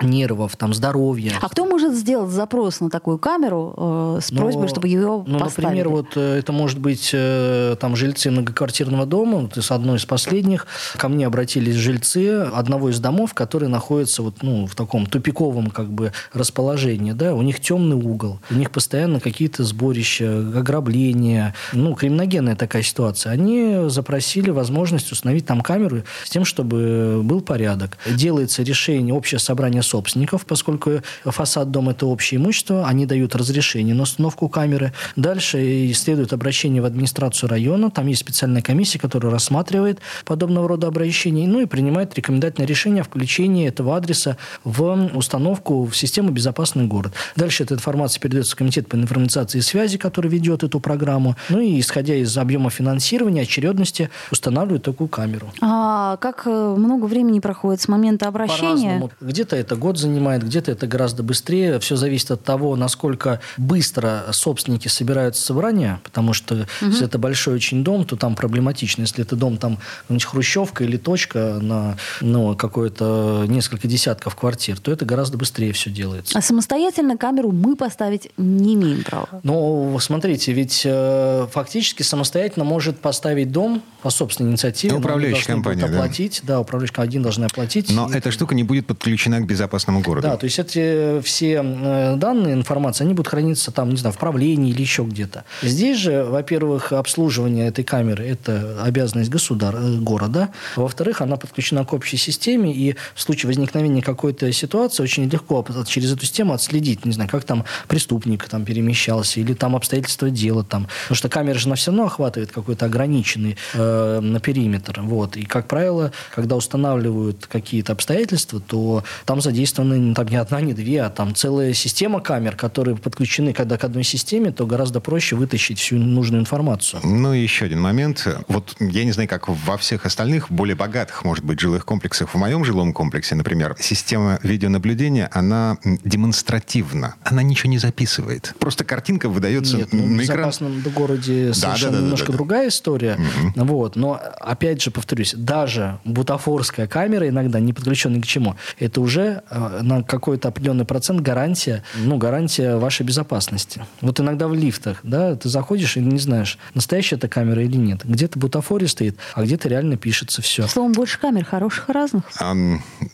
нервов, 0.00 0.56
там, 0.56 0.74
здоровья. 0.74 1.32
А 1.40 1.48
кто 1.48 1.64
может 1.64 1.94
сделать 1.94 2.30
запрос 2.30 2.80
на 2.80 2.90
такую 2.90 3.18
камеру 3.18 3.74
э, 3.76 4.20
с 4.22 4.30
просьбой, 4.30 4.62
ну, 4.62 4.68
чтобы 4.68 4.88
ее 4.88 5.24
ну, 5.26 5.38
поставили? 5.38 5.78
Например, 5.78 5.88
вот 5.88 6.16
э, 6.16 6.38
это 6.38 6.52
может 6.52 6.78
быть 6.78 7.10
э, 7.12 7.76
там 7.80 7.96
жильцы 7.96 8.30
многоквартирного 8.30 9.06
дома, 9.06 9.38
вот 9.38 9.56
из 9.56 9.70
одной 9.70 9.96
из 9.96 10.04
последних. 10.04 10.66
Ко 10.96 11.08
мне 11.08 11.26
обратились 11.26 11.76
жильцы 11.76 12.40
одного 12.52 12.90
из 12.90 13.00
домов, 13.00 13.32
который 13.34 13.68
находится 13.68 14.22
вот, 14.22 14.42
ну, 14.42 14.66
в 14.66 14.74
таком 14.74 15.06
тупиковом 15.06 15.70
как 15.70 15.90
бы 15.90 16.12
расположении. 16.32 17.12
Да? 17.12 17.34
У 17.34 17.42
них 17.42 17.60
темный 17.60 17.96
угол, 17.96 18.40
у 18.50 18.54
них 18.54 18.70
постоянно 18.70 19.20
какие-то 19.20 19.64
сборища, 19.64 20.38
ограбления, 20.56 21.54
ну, 21.72 21.94
криминогенная 21.94 22.56
такая 22.56 22.82
ситуация. 22.82 23.32
Они 23.32 23.88
запросили 23.88 24.50
возможность 24.50 25.10
установить 25.10 25.46
там 25.46 25.62
камеру 25.62 26.02
с 26.24 26.30
тем, 26.30 26.44
чтобы 26.44 27.20
был 27.22 27.40
порядок. 27.40 27.96
Делается 28.06 28.62
решение, 28.62 29.14
общее 29.14 29.38
собрание 29.38 29.82
собственников, 29.86 30.46
поскольку 30.46 31.02
фасад 31.24 31.70
дома– 31.70 31.92
это 31.92 32.06
общее 32.06 32.40
имущество, 32.40 32.86
они 32.86 33.06
дают 33.06 33.34
разрешение 33.34 33.94
на 33.94 34.02
установку 34.02 34.48
камеры. 34.48 34.92
Дальше 35.16 35.92
следует 35.94 36.32
обращение 36.32 36.82
в 36.82 36.84
администрацию 36.84 37.48
района, 37.48 37.90
там 37.90 38.06
есть 38.06 38.20
специальная 38.20 38.62
комиссия, 38.62 38.98
которая 38.98 39.32
рассматривает 39.32 40.00
подобного 40.24 40.68
рода 40.68 40.86
обращения, 40.88 41.46
ну 41.46 41.60
и 41.60 41.66
принимает 41.66 42.14
рекомендательное 42.14 42.66
решение 42.66 43.02
о 43.02 43.04
включении 43.04 43.68
этого 43.68 43.96
адреса 43.96 44.36
в 44.64 45.10
установку 45.14 45.84
в 45.84 45.96
систему 45.96 46.30
«Безопасный 46.30 46.86
город». 46.86 47.12
Дальше 47.36 47.62
эта 47.62 47.74
информация 47.74 48.20
передается 48.20 48.54
в 48.54 48.58
Комитет 48.58 48.88
по 48.88 48.96
информации 48.96 49.58
и 49.58 49.60
связи, 49.60 49.98
который 49.98 50.30
ведет 50.30 50.62
эту 50.62 50.80
программу. 50.80 51.36
Ну 51.48 51.60
и, 51.60 51.78
исходя 51.80 52.14
из 52.14 52.36
объема 52.36 52.70
финансирования, 52.70 53.42
очередности, 53.42 54.10
устанавливают 54.32 54.82
такую 54.82 55.08
камеру. 55.08 55.48
А 55.60 56.16
как 56.16 56.42
э, 56.46 56.74
много 56.76 57.06
времени 57.06 57.40
проходит 57.40 57.80
с 57.80 57.88
момента 57.88 58.28
обращения? 58.28 59.08
Где-то 59.20 59.56
это 59.56 59.75
год 59.76 59.98
занимает, 59.98 60.44
где-то 60.44 60.70
это 60.72 60.86
гораздо 60.86 61.22
быстрее. 61.22 61.78
Все 61.80 61.96
зависит 61.96 62.30
от 62.30 62.44
того, 62.44 62.76
насколько 62.76 63.40
быстро 63.56 64.26
собственники 64.32 64.88
собирают 64.88 65.36
собрания, 65.36 66.00
потому 66.04 66.32
что 66.32 66.54
угу. 66.54 66.90
если 66.90 67.06
это 67.06 67.18
большой 67.18 67.54
очень 67.54 67.84
дом, 67.84 68.04
то 68.04 68.16
там 68.16 68.34
проблематично. 68.34 69.02
Если 69.02 69.22
это 69.22 69.36
дом, 69.36 69.56
там 69.56 69.78
хрущевка 70.08 70.84
или 70.84 70.96
точка 70.96 71.58
на 71.60 71.96
ну, 72.20 72.56
какое-то 72.56 73.44
несколько 73.48 73.88
десятков 73.88 74.34
квартир, 74.36 74.78
то 74.78 74.90
это 74.90 75.04
гораздо 75.04 75.38
быстрее 75.38 75.72
все 75.72 75.90
делается. 75.90 76.36
А 76.38 76.42
самостоятельно 76.42 77.16
камеру 77.16 77.52
мы 77.52 77.76
поставить 77.76 78.30
не 78.36 78.74
имеем 78.74 79.04
права? 79.04 79.28
Ну, 79.42 79.96
смотрите, 80.00 80.52
ведь 80.52 80.82
э, 80.84 81.46
фактически 81.52 82.02
самостоятельно 82.02 82.64
может 82.64 82.98
поставить 82.98 83.52
дом 83.52 83.82
по 84.02 84.10
собственной 84.10 84.50
инициативе. 84.50 84.94
Управляющая 84.94 85.46
компания, 85.46 85.84
оплатить. 85.84 86.40
Да, 86.42 86.54
да 86.54 86.60
управляющая 86.60 86.96
один 87.02 87.22
должна 87.22 87.46
оплатить. 87.46 87.90
Но 87.90 88.10
эта 88.12 88.30
штука 88.30 88.54
не 88.54 88.62
будет 88.62 88.86
подключена 88.86 89.40
к 89.40 89.46
безопасности 89.46 89.65
безопасному 89.66 90.00
городу. 90.00 90.28
Да, 90.28 90.36
то 90.36 90.44
есть 90.44 90.58
эти 90.58 91.20
все 91.20 91.62
э, 91.62 92.16
данные, 92.16 92.54
информация, 92.54 93.04
они 93.04 93.14
будут 93.14 93.28
храниться 93.28 93.70
там, 93.70 93.90
не 93.90 93.96
знаю, 93.96 94.14
в 94.14 94.18
правлении 94.18 94.70
или 94.70 94.80
еще 94.80 95.02
где-то. 95.02 95.44
Здесь 95.62 95.98
же, 95.98 96.24
во-первых, 96.24 96.92
обслуживание 96.92 97.68
этой 97.68 97.84
камеры– 97.84 98.26
это 98.28 98.82
обязанность 98.82 99.30
государ... 99.30 99.74
Э, 99.76 99.96
города. 100.06 100.50
Во-вторых, 100.76 101.20
она 101.20 101.36
подключена 101.36 101.84
к 101.84 101.92
общей 101.92 102.16
системе, 102.16 102.72
и 102.72 102.94
в 103.14 103.20
случае 103.20 103.48
возникновения 103.48 104.02
какой-то 104.02 104.52
ситуации 104.52 105.02
очень 105.02 105.28
легко 105.28 105.64
через 105.86 106.12
эту 106.12 106.22
систему 106.22 106.52
отследить, 106.52 107.04
не 107.04 107.12
знаю, 107.12 107.28
как 107.30 107.44
там 107.44 107.64
преступник 107.88 108.48
там 108.48 108.64
перемещался, 108.64 109.40
или 109.40 109.54
там 109.54 109.74
обстоятельства 109.74 110.30
дела 110.30 110.62
там. 110.62 110.86
Потому 111.02 111.16
что 111.16 111.28
камера 111.28 111.58
же 111.58 111.66
она 111.66 111.74
все 111.74 111.90
равно 111.90 112.06
охватывает 112.06 112.52
какой-то 112.52 112.86
ограниченный 112.86 113.56
э, 113.74 114.20
на 114.20 114.40
периметр. 114.40 115.00
Вот. 115.02 115.36
И, 115.36 115.44
как 115.44 115.66
правило, 115.66 116.12
когда 116.34 116.56
устанавливают 116.56 117.46
какие-то 117.46 117.92
обстоятельства, 117.92 118.60
то 118.60 119.02
там 119.24 119.40
задействованы 119.40 119.55
задействованы 119.56 120.14
там, 120.14 120.26
не 120.28 120.36
одна, 120.36 120.60
не 120.60 120.74
две, 120.74 121.02
а 121.02 121.10
там 121.10 121.34
целая 121.34 121.72
система 121.72 122.20
камер, 122.20 122.56
которые 122.56 122.96
подключены 122.96 123.54
когда 123.54 123.78
к 123.78 123.84
одной 123.84 124.04
системе, 124.04 124.52
то 124.52 124.66
гораздо 124.66 125.00
проще 125.00 125.34
вытащить 125.34 125.78
всю 125.78 125.96
нужную 125.96 126.42
информацию. 126.42 127.00
Ну 127.02 127.32
и 127.32 127.40
еще 127.40 127.64
один 127.64 127.80
момент. 127.80 128.28
Вот 128.48 128.76
я 128.80 129.04
не 129.04 129.12
знаю, 129.12 129.28
как 129.30 129.48
во 129.48 129.78
всех 129.78 130.04
остальных, 130.04 130.50
более 130.50 130.76
богатых, 130.76 131.24
может 131.24 131.42
быть, 131.42 131.58
жилых 131.58 131.86
комплексах. 131.86 132.34
В 132.34 132.36
моем 132.36 132.64
жилом 132.64 132.92
комплексе, 132.92 133.34
например, 133.34 133.76
система 133.80 134.38
видеонаблюдения, 134.42 135.30
она 135.32 135.78
демонстративна. 136.04 137.14
Она 137.24 137.42
ничего 137.42 137.70
не 137.70 137.78
записывает. 137.78 138.54
Просто 138.58 138.84
картинка 138.84 139.30
выдается 139.30 139.78
Нет, 139.78 139.88
ну, 139.92 140.00
на 140.00 140.02
экран. 140.02 140.16
В 140.16 140.20
безопасном 140.20 140.82
городе 140.94 141.54
совершенно 141.54 141.92
да, 141.92 141.96
да, 141.96 141.96
да, 141.96 142.04
немножко 142.04 142.26
да, 142.26 142.32
да. 142.32 142.36
другая 142.36 142.68
история. 142.68 143.18
Угу. 143.54 143.64
Вот. 143.64 143.96
Но, 143.96 144.20
опять 144.40 144.82
же, 144.82 144.90
повторюсь, 144.90 145.34
даже 145.34 145.98
бутафорская 146.04 146.86
камера 146.86 147.26
иногда, 147.26 147.58
не 147.58 147.72
подключенная 147.72 148.20
к 148.20 148.26
чему, 148.26 148.56
это 148.78 149.00
уже 149.00 149.42
на 149.50 150.02
какой-то 150.02 150.48
определенный 150.48 150.84
процент 150.84 151.20
гарантия, 151.20 151.82
ну, 151.94 152.16
гарантия 152.18 152.76
вашей 152.76 153.04
безопасности. 153.04 153.84
Вот 154.00 154.18
иногда 154.20 154.48
в 154.48 154.54
лифтах, 154.54 154.98
да, 155.02 155.36
ты 155.36 155.48
заходишь 155.48 155.96
и 155.96 156.00
не 156.00 156.18
знаешь, 156.18 156.58
настоящая 156.74 157.16
это 157.16 157.28
камера 157.28 157.62
или 157.62 157.76
нет. 157.76 158.04
Где-то 158.04 158.38
бутафория 158.38 158.88
стоит, 158.88 159.18
а 159.34 159.44
где-то 159.44 159.68
реально 159.68 159.96
пишется 159.96 160.42
все. 160.42 160.66
Словом, 160.66 160.92
больше 160.92 161.18
камер 161.18 161.44
хороших 161.44 161.88
и 161.88 161.92
разных? 161.92 162.24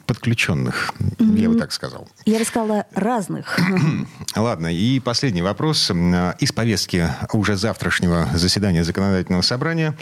Подключенных, 0.07 0.93
mm-hmm. 0.99 1.41
я 1.41 1.49
бы 1.49 1.59
так 1.59 1.73
сказал. 1.73 2.09
Я 2.25 2.39
рассказала 2.39 2.87
разных. 2.95 3.59
Ладно, 4.37 4.73
и 4.75 5.01
последний 5.01 5.43
вопрос. 5.43 5.91
Из 5.91 6.53
повестки 6.53 7.09
уже 7.33 7.57
завтрашнего 7.57 8.29
заседания 8.35 8.85
законодательного 8.85 9.43
собрания 9.43 9.95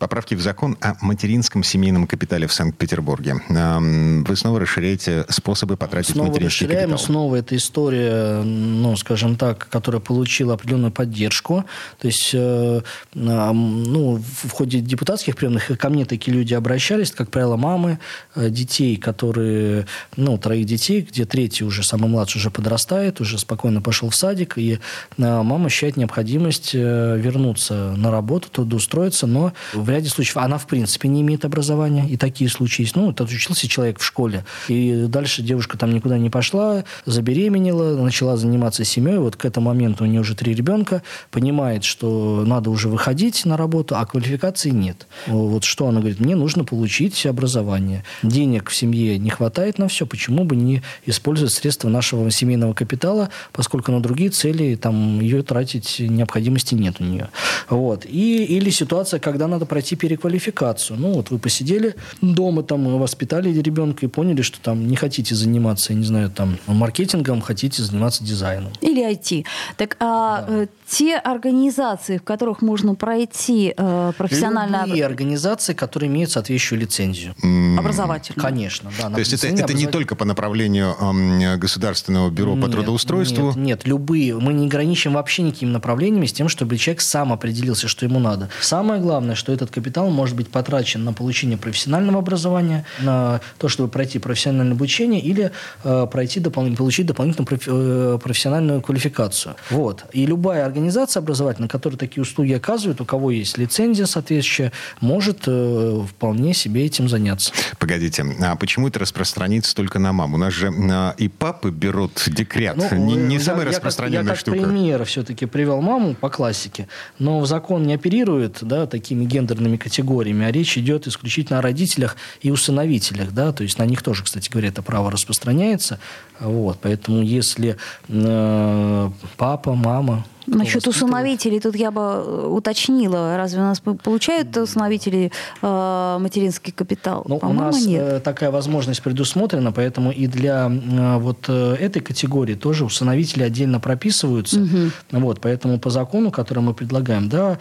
поправки 0.00 0.34
в 0.34 0.40
закон 0.40 0.76
о 0.80 0.94
материнском 1.00 1.62
семейном 1.62 2.06
капитале 2.06 2.46
в 2.46 2.52
Санкт-Петербурге. 2.52 3.36
Вы 3.48 4.36
снова 4.36 4.60
расширяете 4.60 5.24
способы 5.28 5.77
потратить 5.78 6.12
снова 6.12 6.28
материнский 6.28 6.66
расширяем, 6.66 6.90
капитал. 6.90 7.06
Снова 7.06 7.36
эта 7.36 7.56
история, 7.56 8.42
ну, 8.42 8.96
скажем 8.96 9.36
так, 9.36 9.68
которая 9.70 10.00
получила 10.00 10.54
определенную 10.54 10.92
поддержку. 10.92 11.64
То 11.98 12.08
есть, 12.08 12.30
э, 12.34 12.80
ну, 13.14 14.22
в 14.42 14.50
ходе 14.50 14.80
депутатских 14.80 15.36
приемных 15.36 15.78
ко 15.78 15.88
мне 15.88 16.04
такие 16.04 16.36
люди 16.36 16.54
обращались, 16.54 17.12
как 17.12 17.30
правило, 17.30 17.56
мамы 17.56 17.98
э, 18.34 18.50
детей, 18.50 18.96
которые, 18.96 19.86
ну, 20.16 20.36
троих 20.38 20.66
детей, 20.66 21.06
где 21.08 21.24
третий 21.24 21.64
уже, 21.64 21.82
самый 21.82 22.08
младший, 22.08 22.38
уже 22.38 22.50
подрастает, 22.50 23.20
уже 23.20 23.38
спокойно 23.38 23.80
пошел 23.80 24.10
в 24.10 24.14
садик, 24.14 24.58
и 24.58 24.74
э, 24.74 24.78
мама 25.16 25.66
ощущает 25.66 25.96
необходимость 25.96 26.74
вернуться 26.74 27.94
на 27.96 28.10
работу, 28.10 28.48
трудоустроиться, 28.50 29.26
но 29.26 29.52
в 29.72 29.88
ряде 29.88 30.08
случаев 30.08 30.38
она, 30.38 30.58
в 30.58 30.66
принципе, 30.66 31.08
не 31.08 31.20
имеет 31.20 31.44
образования, 31.44 32.08
и 32.08 32.16
такие 32.16 32.50
случаи 32.50 32.82
есть. 32.82 32.96
Ну, 32.96 33.14
учился 33.18 33.68
человек 33.68 34.00
в 34.00 34.04
школе, 34.04 34.44
и 34.68 35.06
дальше 35.08 35.42
девушка 35.42 35.57
там 35.66 35.92
никуда 35.92 36.18
не 36.18 36.30
пошла, 36.30 36.84
забеременела, 37.06 37.96
начала 38.02 38.36
заниматься 38.36 38.84
семьей, 38.84 39.18
вот 39.18 39.36
к 39.36 39.44
этому 39.44 39.68
моменту 39.68 40.04
у 40.04 40.06
нее 40.06 40.20
уже 40.20 40.34
три 40.34 40.54
ребенка, 40.54 41.02
понимает, 41.30 41.84
что 41.84 42.44
надо 42.46 42.70
уже 42.70 42.88
выходить 42.88 43.44
на 43.44 43.56
работу, 43.56 43.96
а 43.96 44.06
квалификации 44.06 44.70
нет. 44.70 45.06
Вот 45.26 45.64
что 45.64 45.88
она 45.88 46.00
говорит, 46.00 46.20
мне 46.20 46.36
нужно 46.36 46.64
получить 46.64 47.26
образование. 47.26 48.04
Денег 48.22 48.70
в 48.70 48.74
семье 48.74 49.18
не 49.18 49.30
хватает 49.30 49.78
на 49.78 49.88
все, 49.88 50.06
почему 50.06 50.44
бы 50.44 50.56
не 50.56 50.82
использовать 51.06 51.52
средства 51.52 51.88
нашего 51.88 52.30
семейного 52.30 52.74
капитала, 52.74 53.30
поскольку 53.52 53.92
на 53.92 54.00
другие 54.00 54.30
цели 54.30 54.74
там 54.74 55.20
ее 55.20 55.42
тратить 55.42 55.96
необходимости 56.00 56.74
нет 56.74 56.96
у 57.00 57.04
нее. 57.04 57.28
Вот. 57.68 58.06
И, 58.06 58.44
или 58.44 58.70
ситуация, 58.70 59.20
когда 59.20 59.48
надо 59.48 59.66
пройти 59.66 59.96
переквалификацию. 59.96 60.98
Ну, 60.98 61.14
вот 61.14 61.30
вы 61.30 61.38
посидели 61.38 61.94
дома, 62.20 62.62
там, 62.62 62.98
воспитали 62.98 63.50
ребенка 63.50 64.06
и 64.06 64.08
поняли, 64.08 64.42
что 64.42 64.60
там 64.60 64.86
не 64.86 64.96
хотите 64.96 65.34
заниматься, 65.34 65.47
я 65.92 65.98
не 65.98 66.04
знаю, 66.04 66.30
там, 66.30 66.58
маркетингом, 66.66 67.40
хотите 67.40 67.82
заниматься 67.82 68.24
дизайном. 68.24 68.72
Или 68.80 69.04
IT. 69.10 69.44
Так, 69.76 69.96
а 70.00 70.44
да. 70.46 70.66
Те 70.88 71.18
организации, 71.18 72.16
в 72.16 72.22
которых 72.22 72.62
можно 72.62 72.94
пройти 72.94 73.74
э, 73.76 74.12
профессионально... 74.16 74.84
Любые 74.86 75.04
организации, 75.04 75.74
которые 75.74 76.08
имеют 76.08 76.30
соответствующую 76.30 76.80
лицензию. 76.80 77.34
Образовательную. 77.78 78.42
Конечно, 78.42 78.90
да. 78.98 79.10
То 79.10 79.18
есть 79.18 79.34
это, 79.34 79.48
это 79.48 79.74
не 79.74 79.86
только 79.86 80.16
по 80.16 80.24
направлению 80.24 80.96
э, 80.98 81.56
Государственного 81.58 82.30
бюро 82.30 82.54
нет, 82.54 82.64
по 82.64 82.70
трудоустройству? 82.70 83.48
Нет, 83.48 83.56
нет, 83.56 83.86
любые. 83.86 84.38
Мы 84.38 84.54
не 84.54 84.66
ограничим 84.66 85.12
вообще 85.12 85.42
никакими 85.42 85.70
направлениями 85.70 86.24
с 86.24 86.32
тем, 86.32 86.48
чтобы 86.48 86.78
человек 86.78 87.02
сам 87.02 87.34
определился, 87.34 87.86
что 87.86 88.06
ему 88.06 88.18
надо. 88.18 88.48
Самое 88.62 88.98
главное, 88.98 89.34
что 89.34 89.52
этот 89.52 89.70
капитал 89.70 90.08
может 90.08 90.36
быть 90.36 90.48
потрачен 90.48 91.04
на 91.04 91.12
получение 91.12 91.58
профессионального 91.58 92.20
образования, 92.20 92.86
на 93.00 93.42
то, 93.58 93.68
чтобы 93.68 93.90
пройти 93.90 94.18
профессиональное 94.18 94.72
обучение 94.72 95.20
или 95.20 95.50
э, 95.84 96.06
пройти 96.10 96.40
допол- 96.40 96.74
получить 96.74 97.04
дополнительную 97.04 97.46
профи- 97.46 97.70
э, 97.70 98.18
профессиональную 98.18 98.80
квалификацию. 98.80 99.54
Вот. 99.68 100.06
И 100.12 100.24
любая 100.24 100.64
организация 100.64 100.77
образовательная, 101.18 101.68
которая 101.68 101.98
такие 101.98 102.22
услуги 102.22 102.52
оказывает, 102.52 103.00
у 103.00 103.04
кого 103.04 103.30
есть 103.30 103.58
лицензия 103.58 104.06
соответствующая, 104.06 104.72
может 105.00 105.44
э, 105.46 106.02
вполне 106.08 106.54
себе 106.54 106.84
этим 106.84 107.08
заняться. 107.08 107.52
Погодите, 107.78 108.24
а 108.40 108.56
почему 108.56 108.88
это 108.88 108.98
распространится 108.98 109.74
только 109.74 109.98
на 109.98 110.12
маму? 110.12 110.36
У 110.36 110.38
нас 110.38 110.52
же 110.52 110.72
э, 110.72 111.12
и 111.18 111.28
папы 111.28 111.70
берут 111.70 112.24
декрет. 112.26 112.76
Ну, 112.76 112.88
не 112.96 113.14
не 113.14 113.34
я, 113.36 113.40
самая 113.40 113.66
распространенная 113.66 114.22
я 114.22 114.28
как, 114.30 114.38
штука. 114.38 114.56
Я 114.56 114.62
как 114.62 114.72
пример 114.72 115.04
все-таки 115.04 115.46
привел 115.46 115.80
маму 115.80 116.14
по 116.14 116.30
классике, 116.30 116.88
но 117.18 117.44
закон 117.44 117.86
не 117.86 117.94
оперирует 117.94 118.58
да, 118.62 118.86
такими 118.86 119.24
гендерными 119.24 119.76
категориями, 119.76 120.46
а 120.46 120.50
речь 120.50 120.76
идет 120.78 121.06
исключительно 121.06 121.58
о 121.58 121.62
родителях 121.62 122.16
и 122.40 122.50
усыновителях. 122.50 123.32
Да, 123.32 123.52
то 123.52 123.62
есть 123.62 123.78
на 123.78 123.84
них 123.84 124.02
тоже, 124.02 124.24
кстати 124.24 124.50
говоря, 124.50 124.68
это 124.68 124.82
право 124.82 125.10
распространяется. 125.10 125.98
Вот, 126.40 126.78
поэтому 126.80 127.22
если 127.22 127.76
э, 128.08 129.10
папа, 129.36 129.74
мама 129.74 130.24
Насчет 130.48 130.86
усыновителей 130.86 131.60
тут 131.60 131.76
я 131.76 131.90
бы 131.90 132.00
э, 132.00 132.46
уточнила. 132.46 133.36
Разве 133.36 133.60
у 133.60 133.64
нас 133.64 133.80
получают 133.80 134.56
усыновители 134.56 135.30
э, 135.62 136.18
материнский 136.20 136.72
капитал? 136.72 137.24
Ну, 137.28 137.38
у 137.42 137.52
нас 137.52 137.84
нет. 137.84 138.02
Э, 138.02 138.20
такая 138.20 138.50
возможность 138.50 139.02
предусмотрена, 139.02 139.72
поэтому 139.72 140.10
и 140.10 140.26
для 140.26 140.70
э, 140.70 141.18
вот 141.18 141.48
этой 141.48 142.00
категории 142.00 142.54
тоже 142.54 142.84
усыновители 142.84 143.42
отдельно 143.42 143.80
прописываются. 143.80 144.60
Угу. 144.60 145.20
Вот, 145.20 145.40
поэтому 145.40 145.78
по 145.78 145.90
закону, 145.90 146.30
который 146.30 146.62
мы 146.62 146.74
предлагаем, 146.74 147.28
да, 147.28 147.58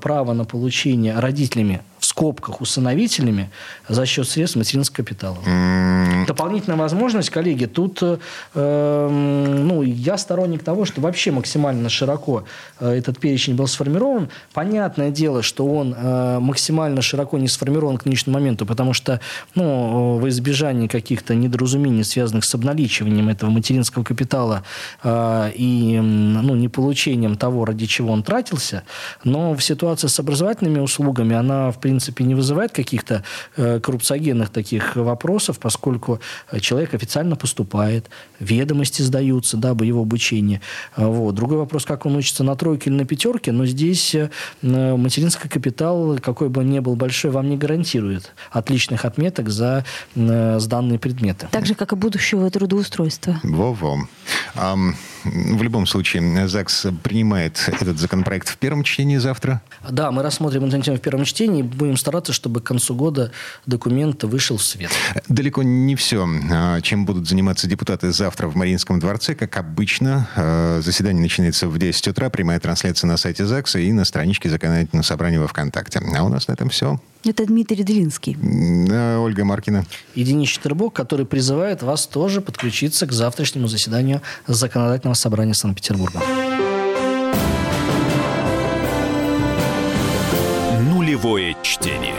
право 0.00 0.32
на 0.32 0.44
получение 0.44 1.18
родителями 1.18 1.80
скобках 2.16 2.62
усыновителями 2.62 3.50
за 3.88 4.06
счет 4.06 4.26
средств 4.26 4.56
материнского 4.56 5.04
капитала. 5.04 5.36
Mm. 5.46 6.26
Дополнительная 6.26 6.78
возможность, 6.78 7.28
коллеги, 7.28 7.66
тут 7.66 8.02
э, 8.02 9.08
ну, 9.10 9.82
я 9.82 10.16
сторонник 10.16 10.62
того, 10.64 10.86
что 10.86 11.02
вообще 11.02 11.30
максимально 11.30 11.90
широко 11.90 12.44
э, 12.80 12.88
этот 12.88 13.18
перечень 13.18 13.54
был 13.54 13.66
сформирован. 13.66 14.30
Понятное 14.54 15.10
дело, 15.10 15.42
что 15.42 15.66
он 15.66 15.94
э, 15.94 16.38
максимально 16.40 17.02
широко 17.02 17.36
не 17.36 17.48
сформирован 17.48 17.98
к 17.98 18.06
нынешнему 18.06 18.38
моменту, 18.38 18.64
потому 18.64 18.94
что 18.94 19.20
ну, 19.54 20.16
в 20.16 20.26
избежании 20.30 20.88
каких-то 20.88 21.34
недоразумений, 21.34 22.02
связанных 22.02 22.46
с 22.46 22.54
обналичиванием 22.54 23.28
этого 23.28 23.50
материнского 23.50 24.04
капитала 24.04 24.62
э, 25.02 25.50
и 25.54 26.00
ну, 26.00 26.54
не 26.54 26.68
получением 26.68 27.36
того, 27.36 27.66
ради 27.66 27.84
чего 27.84 28.10
он 28.10 28.22
тратился, 28.22 28.84
но 29.22 29.52
в 29.52 29.62
ситуации 29.62 30.06
с 30.06 30.18
образовательными 30.18 30.78
услугами 30.78 31.36
она, 31.36 31.70
в 31.72 31.78
принципе, 31.78 32.05
не 32.18 32.34
вызывает 32.34 32.72
каких-то 32.72 33.24
э, 33.56 33.80
коррупциогенных 33.80 34.50
таких 34.50 34.96
вопросов, 34.96 35.58
поскольку 35.58 36.20
человек 36.60 36.94
официально 36.94 37.36
поступает, 37.36 38.10
ведомости 38.40 39.02
сдаются, 39.02 39.56
да, 39.56 39.70
его 39.70 40.02
обучение. 40.02 40.60
Вот. 40.96 41.34
Другой 41.34 41.58
вопрос, 41.58 41.84
как 41.84 42.06
он 42.06 42.16
учится 42.16 42.44
на 42.44 42.56
тройке 42.56 42.90
или 42.90 42.96
на 42.96 43.04
пятерке, 43.04 43.52
но 43.52 43.66
здесь 43.66 44.14
э, 44.14 44.30
материнский 44.62 45.48
капитал, 45.48 46.18
какой 46.18 46.48
бы 46.48 46.60
он 46.60 46.70
ни 46.70 46.78
был 46.78 46.96
большой, 46.96 47.30
вам 47.30 47.48
не 47.48 47.56
гарантирует 47.56 48.32
отличных 48.50 49.04
отметок 49.04 49.48
за 49.48 49.84
э, 50.14 50.58
сданные 50.58 50.98
предметы. 50.98 51.48
Так 51.50 51.66
же, 51.66 51.74
как 51.74 51.92
и 51.92 51.96
будущего 51.96 52.50
трудоустройства. 52.50 53.40
Во-во. 53.42 54.08
В 54.56 55.62
любом 55.62 55.86
случае, 55.86 56.48
ЗАГС 56.48 56.86
принимает 57.02 57.68
этот 57.80 57.98
законопроект 57.98 58.48
в 58.48 58.56
первом 58.58 58.84
чтении 58.84 59.16
завтра? 59.16 59.60
Да, 59.88 60.10
мы 60.10 60.22
рассмотрим 60.22 60.64
эту 60.64 60.80
тему 60.80 60.96
в 60.96 61.00
первом 61.00 61.24
чтении 61.24 61.62
будем 61.62 61.96
стараться, 61.96 62.32
чтобы 62.32 62.60
к 62.60 62.64
концу 62.64 62.94
года 62.94 63.32
документ 63.66 64.22
вышел 64.24 64.56
в 64.56 64.62
свет. 64.62 64.90
Далеко 65.28 65.62
не 65.62 65.96
все, 65.96 66.26
а, 66.50 66.80
чем 66.80 67.06
будут 67.06 67.28
заниматься 67.28 67.66
депутаты 67.66 68.12
завтра 68.12 68.48
в 68.48 68.56
Мариинском 68.56 69.00
дворце. 69.00 69.34
Как 69.34 69.56
обычно, 69.56 70.28
а, 70.36 70.80
заседание 70.80 71.22
начинается 71.22 71.68
в 71.68 71.78
10 71.78 72.08
утра, 72.08 72.30
прямая 72.30 72.60
трансляция 72.60 73.08
на 73.08 73.16
сайте 73.16 73.44
ЗАГСа 73.46 73.78
и 73.80 73.92
на 73.92 74.04
страничке 74.04 74.48
законодательного 74.48 75.02
собрания 75.02 75.40
во 75.40 75.48
ВКонтакте. 75.48 76.00
А 76.16 76.22
у 76.22 76.28
нас 76.28 76.48
на 76.48 76.52
этом 76.52 76.68
все. 76.68 77.00
Это 77.28 77.44
Дмитрий 77.44 77.82
Делинский. 77.82 78.36
Ольга 79.18 79.44
Маркина. 79.44 79.84
И 80.14 80.22
Денис 80.22 80.48
Четербок, 80.48 80.94
который 80.94 81.26
призывает 81.26 81.82
вас 81.82 82.06
тоже 82.06 82.40
подключиться 82.40 83.06
к 83.06 83.12
завтрашнему 83.12 83.66
заседанию 83.66 84.22
законодательного 84.46 85.14
собрания 85.14 85.54
Санкт-Петербурга. 85.54 86.20
Нулевое 90.92 91.56
чтение. 91.62 92.14